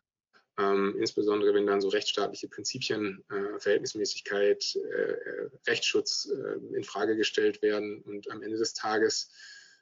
[0.60, 7.62] Ähm, insbesondere wenn dann so rechtsstaatliche Prinzipien, äh, Verhältnismäßigkeit, äh, Rechtsschutz äh, in Frage gestellt
[7.62, 9.30] werden und am Ende des Tages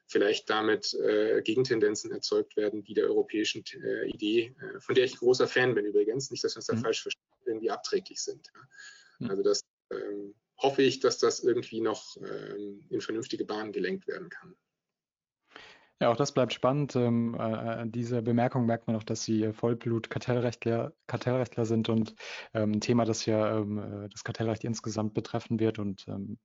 [0.07, 5.17] vielleicht damit äh, Gegentendenzen erzeugt werden, die der europäischen äh, Idee, äh, von der ich
[5.17, 6.82] großer Fan bin übrigens, nicht, dass wir uns da mhm.
[6.82, 8.51] falsch verstehen, irgendwie abträglich sind.
[8.53, 8.61] Ja.
[9.19, 9.30] Mhm.
[9.30, 9.61] Also das
[9.91, 14.55] ähm, hoffe ich, dass das irgendwie noch ähm, in vernünftige Bahnen gelenkt werden kann.
[16.02, 16.96] Ja, auch das bleibt spannend.
[16.98, 22.16] Ähm, äh, an dieser Bemerkung merkt man auch, dass Sie Vollblut-Kartellrechtler Kartellrechtler sind und
[22.54, 26.38] ähm, ein Thema, das ja ähm, äh, das Kartellrecht insgesamt betreffen wird und ähm,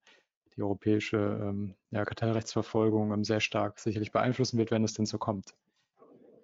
[0.54, 5.18] die europäische ähm, ja, Kartellrechtsverfolgung ähm, sehr stark sicherlich beeinflussen wird, wenn es denn so
[5.18, 5.54] kommt.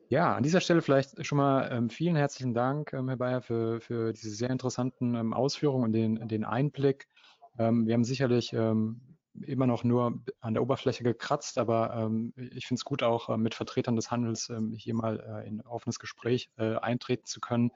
[0.09, 4.31] Ja, an dieser Stelle vielleicht schon mal vielen herzlichen Dank, Herr Bayer, für, für diese
[4.31, 7.09] sehr interessanten Ausführungen und den, den Einblick.
[7.57, 8.55] wir haben sicherlich
[9.43, 13.37] immer noch nur an der Oberfläche gekratzt, aber ähm, ich finde es gut, auch äh,
[13.37, 17.73] mit Vertretern des Handels ähm, hier mal äh, in offenes Gespräch äh, eintreten zu können.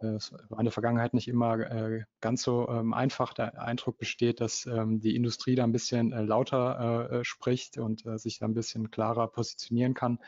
[0.00, 3.34] Es war in der Vergangenheit nicht immer äh, ganz so ähm, einfach.
[3.34, 8.02] Der Eindruck besteht, dass ähm, die Industrie da ein bisschen äh, lauter äh, spricht und
[8.16, 10.18] sich da ein bisschen klarer positionieren kann.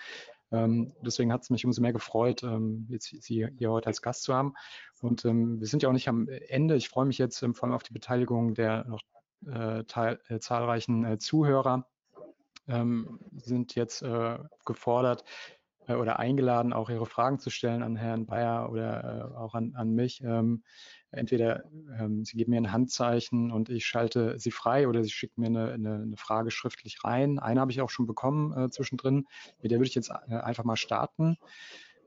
[0.52, 4.22] Ähm, deswegen hat es mich umso mehr gefreut, ähm, jetzt Sie hier heute als Gast
[4.22, 4.54] zu haben.
[5.00, 6.76] Und wir sind ja auch nicht am Ende.
[6.76, 9.23] Ich freue mich jetzt vor allem auf die Beteiligung der noch äh,
[9.86, 11.86] teil, äh, zahlreichen äh, Zuhörer
[12.66, 14.04] ähm, sind jetzt
[14.64, 15.24] gefordert
[15.86, 20.22] oder eingeladen, auch ihre Fragen zu stellen an Herrn Bayer oder auch an, an mich.
[20.22, 20.62] Ähm,
[21.10, 21.64] entweder
[21.98, 25.48] ähm, Sie geben mir ein Handzeichen und ich schalte Sie frei oder Sie schicken mir
[25.48, 27.38] eine, eine, eine Frage schriftlich rein.
[27.38, 29.26] Eine habe ich auch schon bekommen äh, zwischendrin.
[29.60, 31.36] Mit der würde ich jetzt äh, einfach mal starten.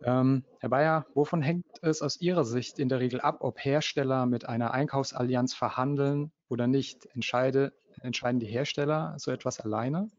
[0.04, 4.26] Ähm, Herr Bayer, wovon hängt es aus Ihrer Sicht in der Regel ab, ob Hersteller
[4.26, 7.06] mit einer Einkaufsallianz verhandeln oder nicht?
[7.14, 10.10] Entscheide, entscheiden die Hersteller so etwas alleine?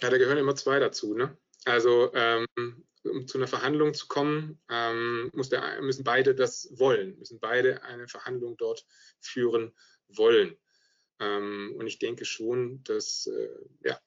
[0.00, 1.14] Ja, da gehören immer zwei dazu.
[1.14, 1.36] Ne?
[1.64, 2.46] Also ähm,
[3.04, 8.08] um zu einer Verhandlung zu kommen, ähm, der, müssen beide das wollen, müssen beide eine
[8.08, 8.86] Verhandlung dort
[9.20, 9.72] führen
[10.08, 10.56] wollen.
[11.18, 13.98] Ähm, und ich denke schon, dass äh, ja,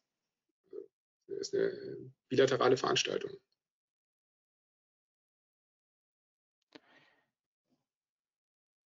[1.40, 1.72] ist eine
[2.30, 3.32] bilaterale Veranstaltung.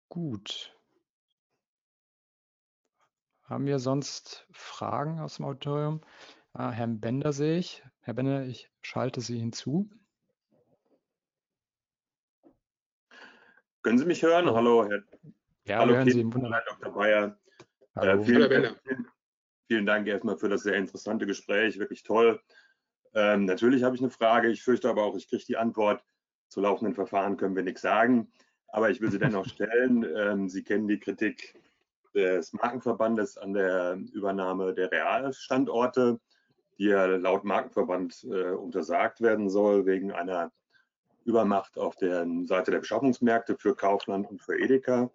[0.08, 0.74] Gut.
[3.44, 6.00] Haben wir sonst Fragen aus dem Auditorium?
[6.52, 7.84] Ah, Herrn Bender sehe ich.
[8.00, 9.90] Herr Bender, ich schalte Sie hinzu.
[13.82, 14.50] Können Sie mich hören?
[14.50, 15.02] Hallo, Herr.
[15.64, 16.24] Ja, Hallo, hören Sie.
[16.24, 16.64] Wunderbar.
[16.66, 16.92] Dr.
[16.92, 17.38] Bayer.
[17.94, 18.22] Hallo.
[18.22, 19.06] Äh, vielen, Herr vielen
[19.68, 21.78] Dank erstmal für das sehr interessante Gespräch.
[21.78, 22.40] Wirklich toll.
[23.14, 24.48] Ähm, natürlich habe ich eine Frage.
[24.48, 26.04] Ich fürchte aber auch, ich kriege die Antwort.
[26.48, 28.30] Zu laufenden Verfahren können wir nichts sagen.
[28.68, 30.06] Aber ich will sie dennoch stellen.
[30.16, 31.60] Ähm, sie kennen die Kritik
[32.14, 36.20] des Markenverbandes an der Übernahme der Realstandorte,
[36.78, 40.52] die ja laut Markenverband äh, untersagt werden soll wegen einer
[41.24, 45.10] Übermacht auf der Seite der Beschaffungsmärkte für Kaufland und für Edeka.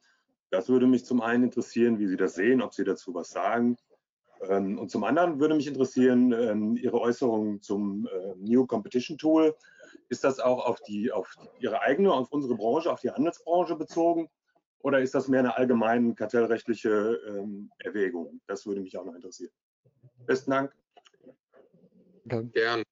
[0.50, 3.78] Das würde mich zum einen interessieren, wie Sie das sehen, ob Sie dazu was sagen.
[4.50, 9.56] Ähm, und zum anderen würde mich interessieren ähm, Ihre Äußerungen zum äh, New Competition Tool.
[10.10, 14.30] Ist das auch auf, die, auf Ihre eigene, auf unsere Branche, auf die Handelsbranche bezogen?
[14.80, 18.42] Oder ist das mehr eine allgemeine kartellrechtliche ähm, Erwägung?
[18.48, 19.52] Das würde mich auch noch interessieren.
[20.26, 20.74] Besten Dank.
[22.26, 22.84] Gern.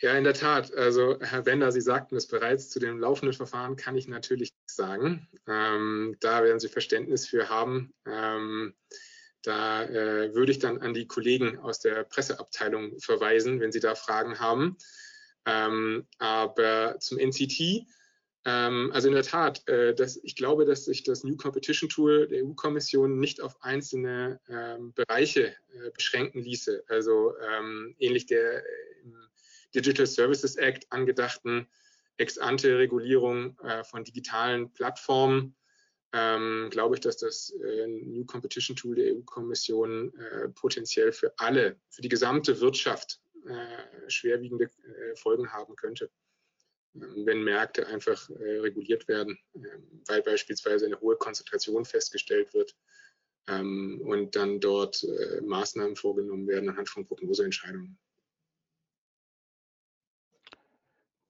[0.00, 0.72] Ja, in der Tat.
[0.74, 4.76] Also Herr Bender, Sie sagten es bereits, zu dem laufenden Verfahren kann ich natürlich nichts
[4.76, 5.28] sagen.
[5.48, 7.92] Ähm, da werden Sie Verständnis für haben.
[8.06, 8.74] Ähm,
[9.48, 13.94] da äh, würde ich dann an die Kollegen aus der Presseabteilung verweisen, wenn Sie da
[13.94, 14.76] Fragen haben.
[15.46, 17.86] Ähm, aber zum NCT,
[18.44, 22.28] ähm, also in der Tat, äh, das, ich glaube, dass sich das New Competition Tool
[22.28, 26.84] der EU-Kommission nicht auf einzelne ähm, Bereiche äh, beschränken ließe.
[26.88, 28.62] Also ähm, ähnlich der
[29.74, 31.68] Digital Services Act angedachten
[32.18, 35.54] Ex-ante-Regulierung äh, von digitalen Plattformen
[36.12, 41.76] ähm, glaube ich, dass das äh, New Competition Tool der EU-Kommission äh, potenziell für alle,
[41.90, 46.10] für die gesamte Wirtschaft äh, schwerwiegende äh, Folgen haben könnte,
[46.94, 52.74] ähm, wenn Märkte einfach äh, reguliert werden, ähm, weil beispielsweise eine hohe Konzentration festgestellt wird
[53.46, 57.98] ähm, und dann dort äh, Maßnahmen vorgenommen werden anhand von Prognoseentscheidungen.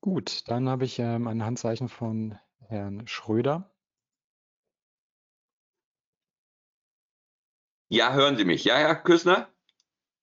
[0.00, 3.70] Gut, dann habe ich ein Handzeichen von Herrn Schröder.
[7.90, 8.64] Ja, hören Sie mich.
[8.64, 9.48] Ja, Herr Küssner?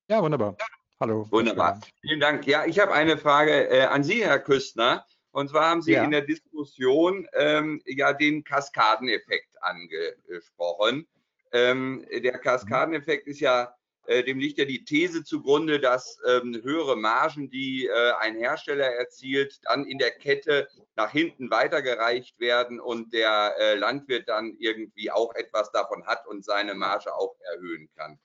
[0.07, 0.55] Ja, wunderbar.
[0.99, 1.25] Hallo.
[1.31, 1.81] Wunderbar.
[2.01, 2.45] Vielen Dank.
[2.45, 5.03] Ja, ich habe eine Frage äh, an Sie, Herr Küstner.
[5.31, 6.03] Und zwar haben Sie ja.
[6.03, 11.07] in der Diskussion ähm, ja den Kaskadeneffekt angesprochen.
[11.51, 13.75] Ähm, der Kaskadeneffekt ist ja,
[14.07, 19.59] dem liegt ja die These zugrunde, dass ähm, höhere Margen, die äh, ein Hersteller erzielt,
[19.63, 25.33] dann in der Kette nach hinten weitergereicht werden und der äh, Landwirt dann irgendwie auch
[25.35, 28.19] etwas davon hat und seine Marge auch erhöhen kann.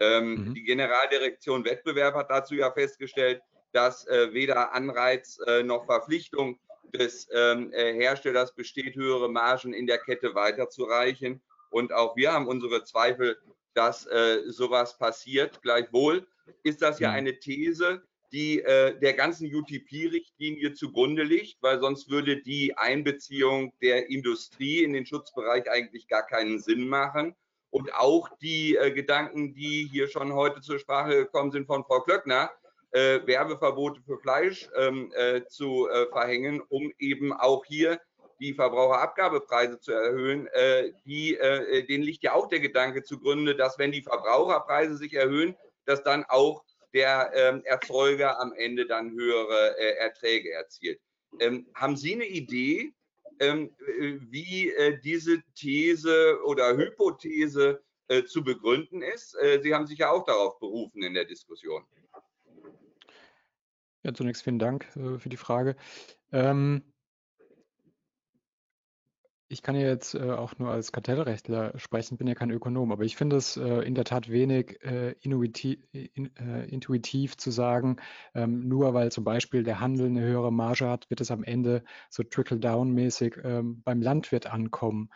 [0.00, 0.54] Ähm, mhm.
[0.54, 3.40] Die Generaldirektion Wettbewerb hat dazu ja festgestellt,
[3.72, 6.58] dass äh, weder Anreiz äh, noch Verpflichtung
[6.92, 11.42] des ähm, äh, Herstellers besteht, höhere Margen in der Kette weiterzureichen.
[11.70, 13.38] Und auch wir haben unsere Zweifel,
[13.76, 15.60] dass äh, sowas passiert.
[15.62, 16.26] Gleichwohl
[16.62, 17.16] ist das ja mhm.
[17.16, 18.02] eine These,
[18.32, 24.94] die äh, der ganzen UTP-Richtlinie zugrunde liegt, weil sonst würde die Einbeziehung der Industrie in
[24.94, 27.34] den Schutzbereich eigentlich gar keinen Sinn machen.
[27.70, 32.00] Und auch die äh, Gedanken, die hier schon heute zur Sprache gekommen sind von Frau
[32.00, 32.50] Klöckner,
[32.92, 38.00] äh, Werbeverbote für Fleisch ähm, äh, zu äh, verhängen, um eben auch hier
[38.40, 43.78] die Verbraucherabgabepreise zu erhöhen, äh, die, äh, denen liegt ja auch der Gedanke zugrunde, dass
[43.78, 49.78] wenn die Verbraucherpreise sich erhöhen, dass dann auch der ähm, Erzeuger am Ende dann höhere
[49.78, 51.00] äh, Erträge erzielt.
[51.40, 52.92] Ähm, haben Sie eine Idee,
[53.40, 53.74] ähm,
[54.30, 59.34] wie äh, diese These oder Hypothese äh, zu begründen ist?
[59.34, 61.84] Äh, Sie haben sich ja auch darauf berufen in der Diskussion.
[64.02, 65.76] Ja, zunächst vielen Dank äh, für die Frage.
[66.32, 66.92] Ähm,
[69.48, 73.04] ich kann ja jetzt äh, auch nur als Kartellrechtler sprechen, bin ja kein Ökonom, aber
[73.04, 77.96] ich finde es äh, in der Tat wenig äh, intuitiv, in, äh, intuitiv zu sagen,
[78.34, 81.84] ähm, nur weil zum Beispiel der Handel eine höhere Marge hat, wird es am Ende
[82.10, 85.10] so trickle-down-mäßig ähm, beim Landwirt ankommen.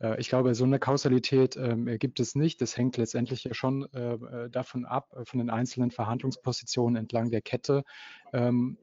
[0.00, 2.60] Äh, ich glaube, so eine Kausalität ähm, gibt es nicht.
[2.60, 7.84] Das hängt letztendlich ja schon äh, davon ab, von den einzelnen Verhandlungspositionen entlang der Kette
[8.32, 8.78] ähm,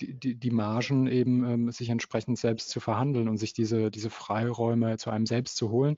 [0.00, 4.96] die, die Margen eben ähm, sich entsprechend selbst zu verhandeln und sich diese, diese Freiräume
[4.96, 5.96] zu einem selbst zu holen.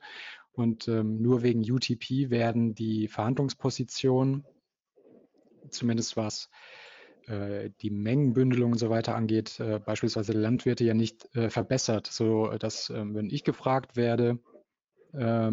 [0.53, 4.45] Und ähm, nur wegen UTP werden die Verhandlungspositionen,
[5.71, 6.49] zumindest was
[7.27, 12.49] äh, die Mengenbündelung und so weiter angeht, äh, beispielsweise Landwirte ja nicht äh, verbessert, so
[12.59, 14.39] dass, ähm, wenn ich gefragt werde,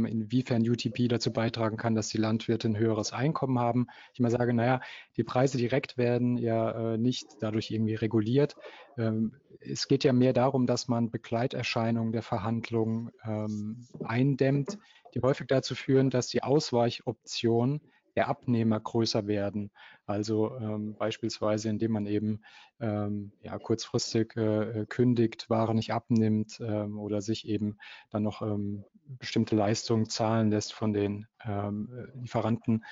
[0.06, 3.88] inwiefern UTP dazu beitragen kann, dass die Landwirte ein höheres Einkommen haben.
[4.14, 4.82] Ich immer sage, naja,
[5.18, 8.56] die Preise direkt werden ja äh, nicht dadurch irgendwie reguliert.
[8.98, 14.78] Ähm, es geht ja mehr darum, dass man Begleiterscheinungen der Verhandlungen ähm, eindämmt,
[15.14, 17.82] die häufig dazu führen, dass die Ausweichoptionen
[18.16, 19.72] der Abnehmer größer werden.
[20.06, 22.42] Also ähm, beispielsweise, indem man eben
[22.80, 27.78] ähm, ja, kurzfristig äh, kündigt, Ware nicht abnimmt ähm, oder sich eben
[28.10, 28.84] dann noch ähm,
[29.20, 32.86] bestimmte Leistungen zahlen lässt von den ähm, Lieferanten.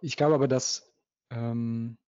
[0.00, 0.92] Ich glaube aber, dass
[1.30, 1.98] ähm,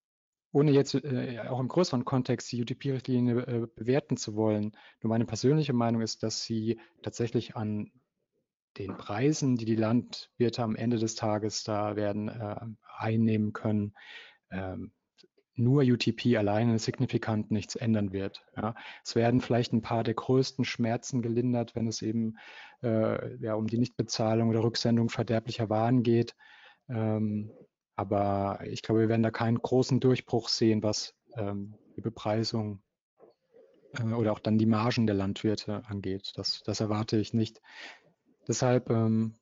[0.52, 4.72] ohne jetzt äh, auch im größeren Kontext die UTP-Richtlinie äh, bewerten zu wollen,
[5.02, 7.90] nur meine persönliche Meinung ist, dass sie tatsächlich an
[8.78, 12.56] den Preisen, die die Landwirte am Ende des Tages da werden äh,
[12.96, 13.94] einnehmen können,
[14.50, 14.92] ähm,
[15.56, 18.44] nur UTP alleine signifikant nichts ändern wird.
[18.56, 18.74] Ja.
[19.02, 22.36] Es werden vielleicht ein paar der größten Schmerzen gelindert, wenn es eben
[22.82, 26.36] äh, ja, um die Nichtbezahlung oder Rücksendung verderblicher Waren geht.
[26.88, 27.50] Ähm,
[27.96, 32.82] aber ich glaube, wir werden da keinen großen Durchbruch sehen, was ähm, die Bepreisung
[33.98, 36.32] äh, oder auch dann die Margen der Landwirte angeht.
[36.36, 37.62] Das, das erwarte ich nicht.
[38.48, 39.34] Deshalb ähm,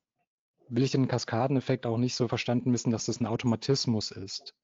[0.69, 4.55] will ich den Kaskadeneffekt auch nicht so verstanden wissen, dass das ein Automatismus ist.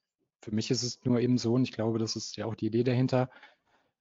[0.40, 2.66] Für mich ist es nur eben so, und ich glaube, das ist ja auch die
[2.66, 3.30] Idee dahinter,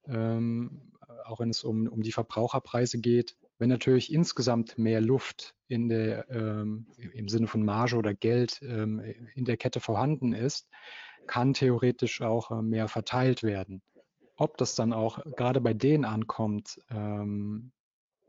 [0.07, 0.93] ähm,
[1.25, 6.29] auch wenn es um, um die Verbraucherpreise geht, wenn natürlich insgesamt mehr Luft in der,
[6.29, 8.99] ähm, im Sinne von Marge oder Geld ähm,
[9.35, 10.69] in der Kette vorhanden ist,
[11.27, 13.81] kann theoretisch auch äh, mehr verteilt werden.
[14.37, 17.73] Ob das dann auch gerade bei denen ankommt, ähm,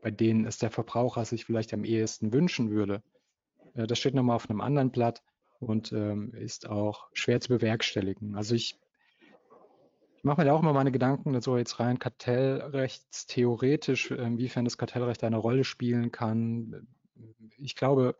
[0.01, 3.03] bei denen es der Verbraucher sich vielleicht am ehesten wünschen würde.
[3.75, 5.21] Äh, das steht nochmal auf einem anderen Blatt
[5.59, 8.35] und ähm, ist auch schwer zu bewerkstelligen.
[8.35, 8.79] Also ich,
[10.17, 15.23] ich mache mir da auch immer meine Gedanken, so jetzt rein kartellrechtstheoretisch, inwiefern das Kartellrecht
[15.23, 16.87] eine Rolle spielen kann.
[17.57, 18.15] Ich glaube,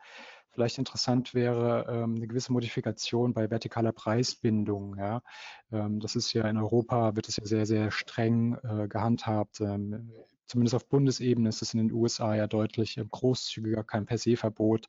[0.51, 4.95] vielleicht interessant wäre ähm, eine gewisse Modifikation bei vertikaler Preisbindung.
[4.97, 5.23] Ja?
[5.71, 9.61] Ähm, das ist ja in Europa, wird es ja sehr, sehr streng äh, gehandhabt.
[9.61, 10.11] Ähm,
[10.51, 14.35] zumindest auf Bundesebene ist es in den USA ja deutlich äh, großzügiger, kein per se
[14.35, 14.87] Verbot.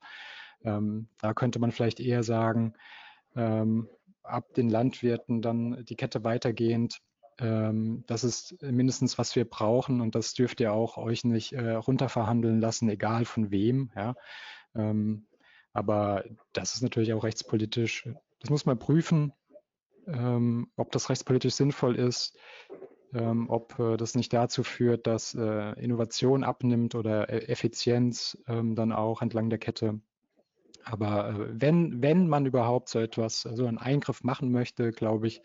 [0.65, 2.75] Ähm, da könnte man vielleicht eher sagen,
[3.37, 3.89] ähm,
[4.23, 7.01] ab den Landwirten dann die Kette weitergehend.
[7.39, 11.73] Ähm, das ist mindestens, was wir brauchen und das dürft ihr auch euch nicht äh,
[11.73, 13.91] runterverhandeln lassen, egal von wem.
[13.95, 14.15] Ja?
[14.75, 15.27] Ähm,
[15.73, 18.09] aber das ist natürlich auch rechtspolitisch.
[18.41, 19.33] Das muss man prüfen,
[20.07, 22.37] ähm, ob das rechtspolitisch sinnvoll ist
[23.15, 28.75] ähm, ob äh, das nicht dazu führt, dass äh, Innovation abnimmt oder e Effizienz ähm,
[28.75, 30.01] dann auch entlang der Kette.
[30.85, 35.43] Aber äh, wenn, wenn man überhaupt so etwas, so einen Eingriff machen möchte, glaube ich,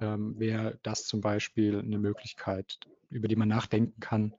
[0.00, 2.78] ähm, wäre das zum Beispiel eine Möglichkeit,
[3.10, 4.34] über die man nachdenken kann.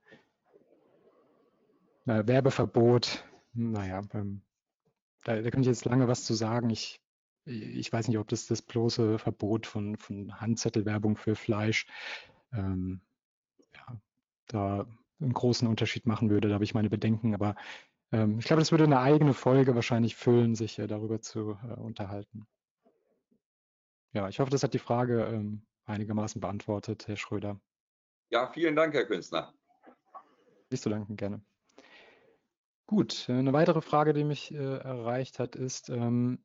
[2.05, 4.41] Äh, Werbeverbot, naja, ähm,
[5.24, 6.69] da, da kann ich jetzt lange was zu sagen.
[6.69, 6.99] Ich,
[7.45, 11.86] ich weiß nicht, ob das das bloße Verbot von, von Handzettelwerbung für Fleisch
[12.54, 13.02] ähm,
[13.74, 14.02] ja,
[14.47, 14.86] da
[15.20, 16.47] einen großen Unterschied machen würde.
[16.47, 17.56] Da habe ich meine Bedenken, aber
[18.12, 21.80] ähm, ich glaube, das würde eine eigene Folge wahrscheinlich füllen, sich äh, darüber zu äh,
[21.80, 22.47] unterhalten.
[24.14, 27.60] Ja, ich hoffe, das hat die Frage ähm, einigermaßen beantwortet, Herr Schröder.
[28.30, 29.54] Ja, vielen Dank, Herr Künstler.
[30.70, 31.41] Nicht zu danken, gerne.
[32.88, 36.43] Gut, äh, eine weitere Frage, die mich äh, erreicht hat, ist ähm,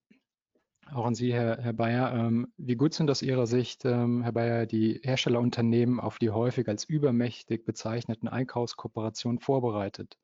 [0.93, 2.15] auch an Sie, Herr, Herr Bayer.
[2.15, 6.69] Ähm, wie gut sind aus Ihrer Sicht, ähm, Herr Bayer, die Herstellerunternehmen auf die häufig
[6.69, 10.17] als übermächtig bezeichneten Einkaufskooperationen vorbereitet?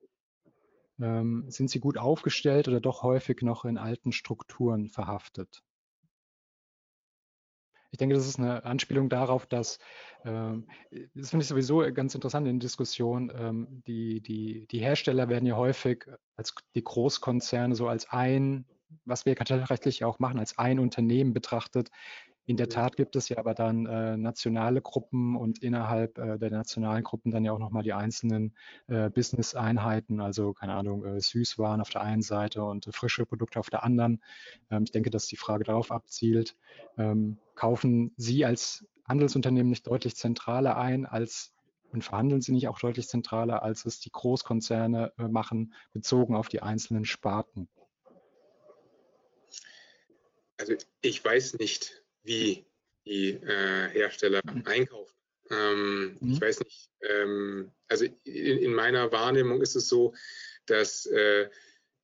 [1.00, 5.62] Ähm, sind sie gut aufgestellt oder doch häufig noch in alten Strukturen verhaftet?
[7.90, 9.78] Ich denke, das ist eine Anspielung darauf, dass,
[10.24, 15.56] das finde ich sowieso ganz interessant in Diskussion, ähm, die, die, die Hersteller werden ja
[15.56, 18.64] häufig als die Großkonzerne so als ein,
[19.04, 21.90] was wir kartellrechtlich auch machen, als ein Unternehmen betrachtet,
[22.44, 26.50] in der Tat gibt es ja aber dann äh, nationale Gruppen und innerhalb äh, der
[26.50, 28.56] nationalen Gruppen dann ja auch nochmal die einzelnen
[28.88, 33.60] äh, Business-Einheiten, also keine Ahnung, äh, Süßwaren auf der einen Seite und äh, frische Produkte
[33.60, 34.20] auf der anderen.
[34.70, 36.56] Ähm, ich denke, dass die Frage darauf abzielt,
[36.98, 41.54] ähm, kaufen Sie als Handelsunternehmen nicht deutlich zentraler ein als
[41.92, 46.48] und verhandeln sie nicht auch deutlich zentraler, als es die Großkonzerne äh, machen, bezogen auf
[46.48, 47.68] die einzelnen Sparten?
[50.58, 52.64] Also ich weiß nicht, wie
[53.04, 54.62] die äh, Hersteller mhm.
[54.66, 55.14] einkaufen.
[55.50, 56.32] Ähm, mhm.
[56.32, 60.14] Ich weiß nicht, ähm, also in, in, meiner Wahrnehmung ist es so,
[60.66, 61.48] dass äh,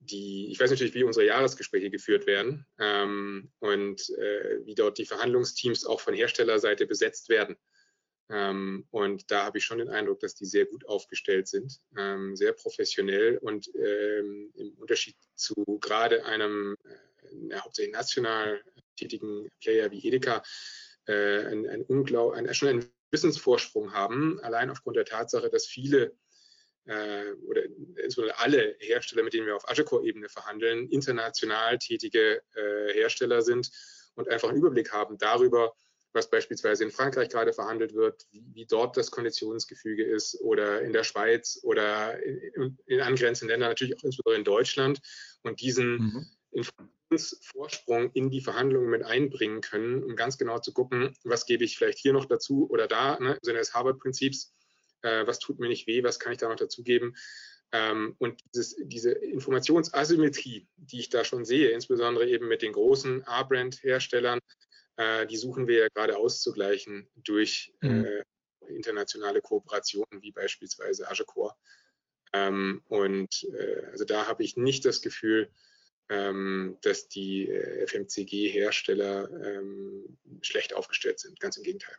[0.01, 5.07] die, ich weiß natürlich, wie unsere Jahresgespräche geführt werden ähm, und äh, wie dort die
[5.07, 7.57] Verhandlungsteams auch von Herstellerseite besetzt werden.
[8.31, 12.37] Ähm, und da habe ich schon den Eindruck, dass die sehr gut aufgestellt sind, ähm,
[12.37, 16.77] sehr professionell und ähm, im Unterschied zu gerade einem
[17.51, 18.63] äh, hauptsächlich national
[18.97, 20.43] tätigen Player wie Edeka
[21.07, 26.13] äh, ein, ein Unglaub, ein, schon einen Wissensvorsprung haben, allein aufgrund der Tatsache, dass viele
[26.89, 27.65] äh, oder
[27.97, 33.71] insbesondere alle Hersteller, mit denen wir auf Agecore-Ebene verhandeln, international tätige äh, Hersteller sind
[34.15, 35.75] und einfach einen Überblick haben darüber,
[36.13, 40.93] was beispielsweise in Frankreich gerade verhandelt wird, wie, wie dort das Konditionsgefüge ist oder in
[40.93, 45.01] der Schweiz oder in, in angrenzenden Ländern, natürlich auch insbesondere in Deutschland
[45.43, 46.27] und diesen mhm.
[47.11, 51.77] Informationsvorsprung in die Verhandlungen mit einbringen können, um ganz genau zu gucken, was gebe ich
[51.77, 54.55] vielleicht hier noch dazu oder da, ne, im Sinne des Harvard-Prinzips,
[55.03, 57.17] äh, was tut mir nicht weh, was kann ich da noch dazugeben.
[57.73, 63.25] Ähm, und dieses, diese Informationsasymmetrie, die ich da schon sehe, insbesondere eben mit den großen
[63.25, 64.41] A-Brand-Herstellern,
[64.97, 68.05] äh, die suchen wir ja gerade auszugleichen durch mhm.
[68.05, 68.25] äh,
[68.69, 71.55] internationale Kooperationen wie beispielsweise Agecore.
[72.33, 75.51] Ähm, und äh, also da habe ich nicht das Gefühl,
[76.09, 81.39] ähm, dass die äh, FMCG-Hersteller ähm, schlecht aufgestellt sind.
[81.41, 81.97] Ganz im Gegenteil.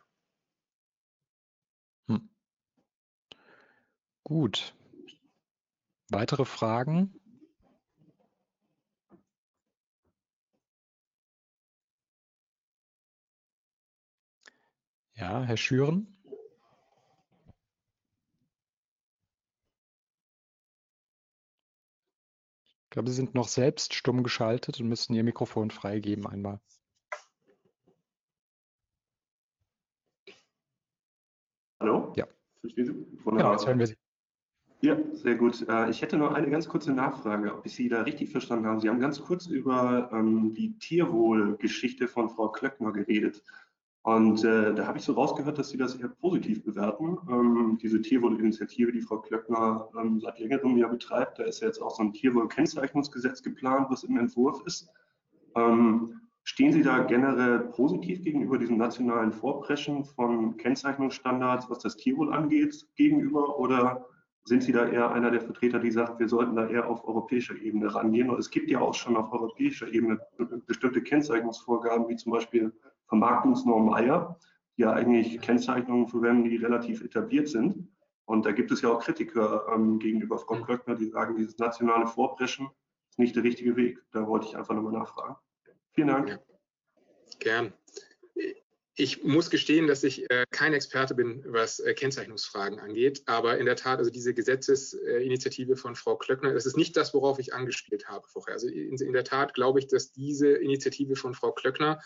[2.08, 2.28] Hm.
[4.24, 4.74] Gut.
[6.08, 7.14] Weitere Fragen?
[15.14, 16.19] Ja, Herr Schüren.
[22.90, 26.58] Ich glaube, Sie sind noch selbst stumm geschaltet und müssen Ihr Mikrofon freigeben einmal.
[31.78, 32.12] Hallo?
[32.16, 32.26] Ja.
[32.58, 33.06] Verstehen Sie?
[33.24, 33.96] Genau, jetzt hören wir Sie.
[34.80, 35.68] Ja, sehr gut.
[35.68, 38.80] Äh, ich hätte noch eine ganz kurze Nachfrage, ob ich Sie da richtig verstanden habe.
[38.80, 43.44] Sie haben ganz kurz über ähm, die Tierwohlgeschichte von Frau Klöckner geredet.
[44.02, 47.18] Und äh, da habe ich so rausgehört, dass Sie das eher positiv bewerten.
[47.28, 51.82] Ähm, diese Tierwohl-Initiative, die Frau Klöckner ähm, seit längerem ja betreibt, da ist ja jetzt
[51.82, 54.88] auch so ein Tierwohl-Kennzeichnungsgesetz geplant, was im Entwurf ist.
[55.54, 62.32] Ähm, stehen Sie da generell positiv gegenüber diesem nationalen Vorpreschen von Kennzeichnungsstandards, was das Tierwohl
[62.32, 63.58] angeht, gegenüber?
[63.58, 64.06] Oder
[64.44, 67.56] sind Sie da eher einer der Vertreter, die sagt, wir sollten da eher auf europäischer
[67.60, 68.30] Ebene rangehen?
[68.30, 70.18] Und es gibt ja auch schon auf europäischer Ebene
[70.66, 72.72] bestimmte Kennzeichnungsvorgaben, wie zum Beispiel
[73.10, 74.38] Vermarktungsnorm Eier,
[74.76, 77.88] die ja eigentlich Kennzeichnungen verwenden, die relativ etabliert sind.
[78.24, 80.64] Und da gibt es ja auch Kritiker ähm, gegenüber Frau mhm.
[80.64, 82.70] Klöckner, die sagen, dieses nationale Vorpreschen
[83.10, 84.00] ist nicht der richtige Weg.
[84.12, 85.34] Da wollte ich einfach nochmal nachfragen.
[85.92, 86.28] Vielen Dank.
[86.28, 86.38] Ja.
[87.40, 87.72] Gern.
[88.94, 93.22] ich muss gestehen, dass ich äh, kein Experte bin, was äh, Kennzeichnungsfragen angeht.
[93.26, 97.40] Aber in der Tat, also diese Gesetzesinitiative von Frau Klöckner, das ist nicht das, worauf
[97.40, 98.54] ich angespielt habe vorher.
[98.54, 102.00] Also in, in der Tat glaube ich, dass diese Initiative von Frau Klöckner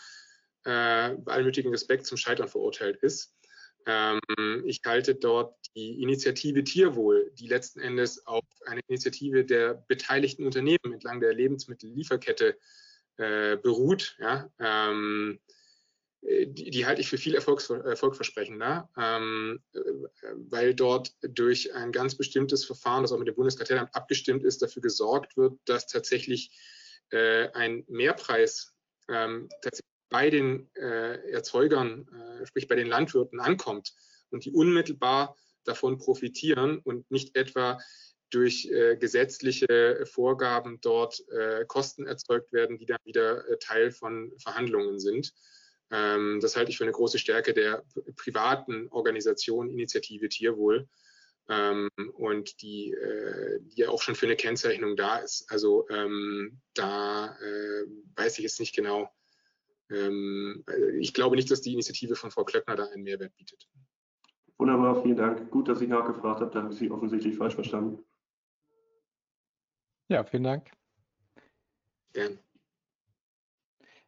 [0.65, 3.33] äh, bei allem nötigen Respekt zum Scheitern verurteilt ist.
[3.85, 4.19] Ähm,
[4.65, 10.93] ich halte dort die Initiative Tierwohl, die letzten Endes auf eine Initiative der beteiligten Unternehmen
[10.93, 12.57] entlang der Lebensmittellieferkette
[13.17, 14.17] äh, beruht.
[14.19, 15.39] Ja, ähm,
[16.21, 19.79] die, die, halte ich für viel erfolgversprechender, ähm, äh,
[20.49, 24.81] weil dort durch ein ganz bestimmtes Verfahren, das auch mit dem Bundeskartellamt abgestimmt ist, dafür
[24.81, 26.49] gesorgt wird, dass tatsächlich
[27.11, 28.73] äh, ein Mehrpreis
[29.07, 32.07] ähm, tatsächlich bei den äh, Erzeugern,
[32.41, 33.93] äh, sprich bei den Landwirten ankommt
[34.29, 37.79] und die unmittelbar davon profitieren und nicht etwa
[38.29, 44.33] durch äh, gesetzliche Vorgaben dort äh, Kosten erzeugt werden, die dann wieder äh, Teil von
[44.39, 45.33] Verhandlungen sind.
[45.91, 47.83] Ähm, das halte ich für eine große Stärke der
[48.15, 50.87] privaten Organisation Initiative Tierwohl
[51.49, 55.45] ähm, und die, äh, die ja auch schon für eine Kennzeichnung da ist.
[55.49, 57.37] Also ähm, da
[58.15, 59.09] weiß ich jetzt nicht genau.
[59.89, 60.63] Ähm,
[60.99, 63.67] ich glaube nicht, dass die Initiative von Frau Klöckner da einen Mehrwert bietet.
[64.57, 65.51] Wunderbar, vielen Dank.
[65.51, 67.99] Gut, dass ich nachgefragt habe, da habe ich Sie offensichtlich falsch verstanden.
[70.07, 70.71] Ja, vielen Dank.
[72.13, 72.39] Gern.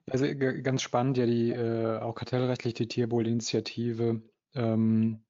[0.10, 4.22] Also ganz spannend, ja, die äh, auch kartellrechtlich die Tierwohl-Initiative.
[4.54, 5.22] Ähm,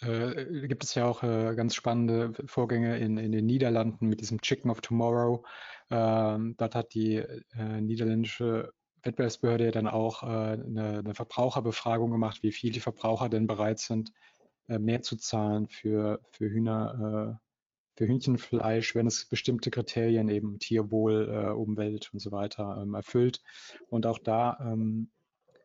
[0.00, 4.40] äh, gibt es ja auch äh, ganz spannende Vorgänge in, in den Niederlanden mit diesem
[4.40, 5.44] Chicken of Tomorrow.
[5.90, 8.72] Ähm, dort hat die äh, niederländische
[9.02, 14.12] Wettbewerbsbehörde dann auch äh, eine, eine, Verbraucherbefragung gemacht, wie viel die Verbraucher denn bereit sind,
[14.68, 17.40] äh, mehr zu zahlen für, für Hühner,
[17.96, 23.42] für Hühnchenfleisch, wenn es bestimmte Kriterien eben Tierwohl, äh, Umwelt und so weiter ähm, erfüllt.
[23.88, 25.10] Und auch da ähm,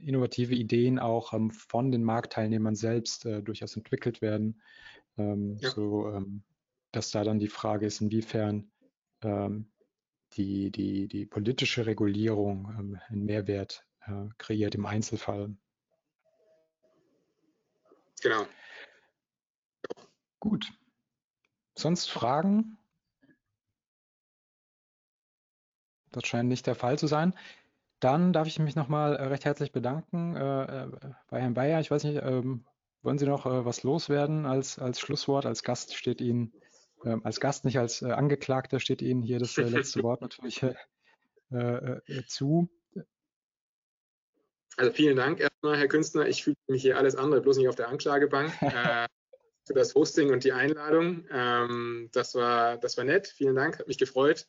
[0.02, 4.62] innovative Ideen auch ähm, von den Marktteilnehmern selbst äh, durchaus entwickelt werden.
[5.18, 5.72] Ähm, ja.
[5.72, 6.44] So, ähm,
[6.92, 8.72] dass da dann die Frage ist, inwiefern
[9.22, 9.68] ähm,
[10.38, 15.56] die, die, die politische Regulierung ähm, einen Mehrwert äh, kreiert im Einzelfall.
[18.22, 18.46] Genau.
[20.40, 20.72] Gut.
[21.78, 22.78] Sonst Fragen?
[26.12, 27.34] Das scheint nicht der Fall zu sein.
[28.00, 30.92] Dann darf ich mich nochmal äh, recht herzlich bedanken äh, äh,
[31.30, 31.80] bei Herrn Bayer.
[31.82, 32.66] Ich weiß nicht, ähm,
[33.02, 35.46] wollen Sie noch äh, was loswerden als, als Schlusswort?
[35.46, 36.54] Als Gast steht Ihnen,
[37.06, 40.62] ähm, als Gast, nicht als äh, Angeklagter, steht Ihnen hier das äh, letzte Wort natürlich
[42.28, 42.70] zu.
[44.78, 46.28] Also vielen Dank erstmal, Herr Künstner.
[46.28, 48.52] Ich fühle mich hier alles andere, bloß nicht auf der Anklagebank.
[49.66, 51.26] für das Hosting und die Einladung.
[51.32, 53.28] Ähm, das, war, das war nett.
[53.28, 54.48] Vielen Dank, hat mich gefreut.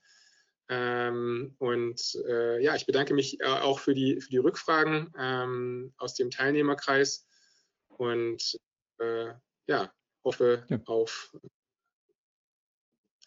[0.68, 5.94] Ähm, und äh, ja, ich bedanke mich äh, auch für die, für die Rückfragen ähm,
[5.96, 7.26] aus dem Teilnehmerkreis
[7.88, 8.58] und
[8.98, 9.32] äh,
[9.68, 9.92] ja,
[10.24, 10.80] hoffe ja.
[10.86, 11.36] auf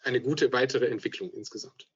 [0.02, 1.88] eine gute weitere Entwicklung insgesamt.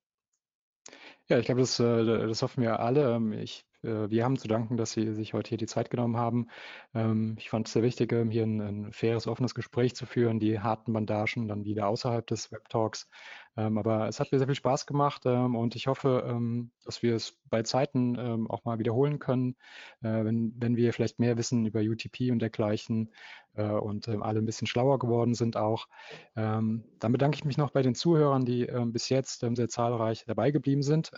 [1.28, 3.14] Ja, ich glaube, das, äh, das hoffen wir alle.
[3.14, 6.48] Ähm, ich wir haben zu danken, dass Sie sich heute hier die Zeit genommen haben.
[6.94, 10.40] Ähm, ich fand es sehr wichtig, ähm, hier ein, ein, faires, offenes Gespräch zu führen,
[10.40, 13.08] die harten Bandagen dann wieder außerhalb des Web-Talks.
[13.56, 16.40] Ähm, aber es hat mir sehr viel Spaß gemacht und ich hoffe,
[16.84, 19.56] dass wir es bei Zeiten auch mal wiederholen können,
[20.02, 23.12] äh, wenn, wenn wir vielleicht mehr wissen über UTP und dergleichen
[23.54, 25.86] äh, und alle ein bisschen schlauer geworden sind auch.
[26.34, 30.82] Dann bedanke ich mich noch bei den Zuhörern, die bis jetzt sehr zahlreich dabei geblieben
[30.82, 31.12] sind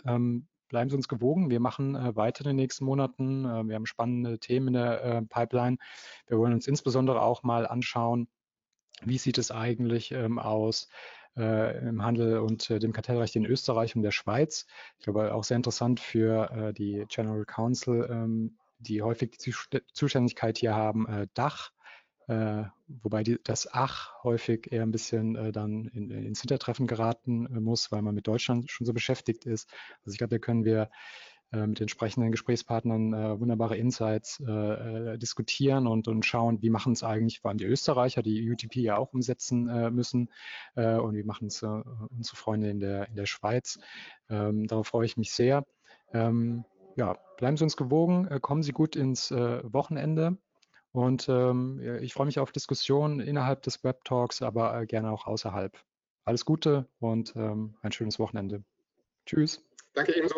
[0.67, 1.49] bleiben Sie uns gewogen.
[1.49, 3.45] Wir machen äh, weiter in den nächsten Monaten.
[3.45, 5.77] Äh, wir haben spannende Themen in der äh, Pipeline.
[6.27, 8.27] Wir wollen uns insbesondere auch mal anschauen,
[9.03, 10.89] wie sieht es eigentlich ähm, aus
[11.35, 14.65] äh, im Handel und äh, dem Kartellrecht in Österreich und der Schweiz.
[14.97, 19.53] Ich glaube, auch sehr interessant für äh, die General Counsel, ähm, die häufig die
[19.93, 21.71] Zuständigkeit hier haben, Dach
[22.27, 27.45] äh, wobei die, das Ach häufig eher ein bisschen äh, dann in, ins Hintertreffen geraten
[27.47, 29.69] äh, muss, weil man mit Deutschland schon so beschäftigt ist.
[30.01, 30.89] Also ich glaube, da können wir
[31.53, 37.03] äh, mit entsprechenden Gesprächspartnern äh, wunderbare Insights äh, diskutieren und, und schauen, wie machen es
[37.03, 40.29] eigentlich, vor allem die Österreicher, die UTP ja auch umsetzen müssen
[40.75, 43.79] und wie machen es unsere Freunde in der, in der Schweiz.
[44.29, 45.65] Ähm, darauf freue ich mich sehr.
[46.13, 50.37] Ähm, ja, bleiben Sie uns gewogen, kommen Sie gut ins Wochenende.
[50.91, 55.77] Und ähm, ich freue mich auf Diskussionen innerhalb des Web Talks, aber gerne auch außerhalb.
[56.25, 58.63] Alles Gute und ähm, ein schönes Wochenende.
[59.25, 59.63] Tschüss.
[59.93, 60.35] Danke ebenso.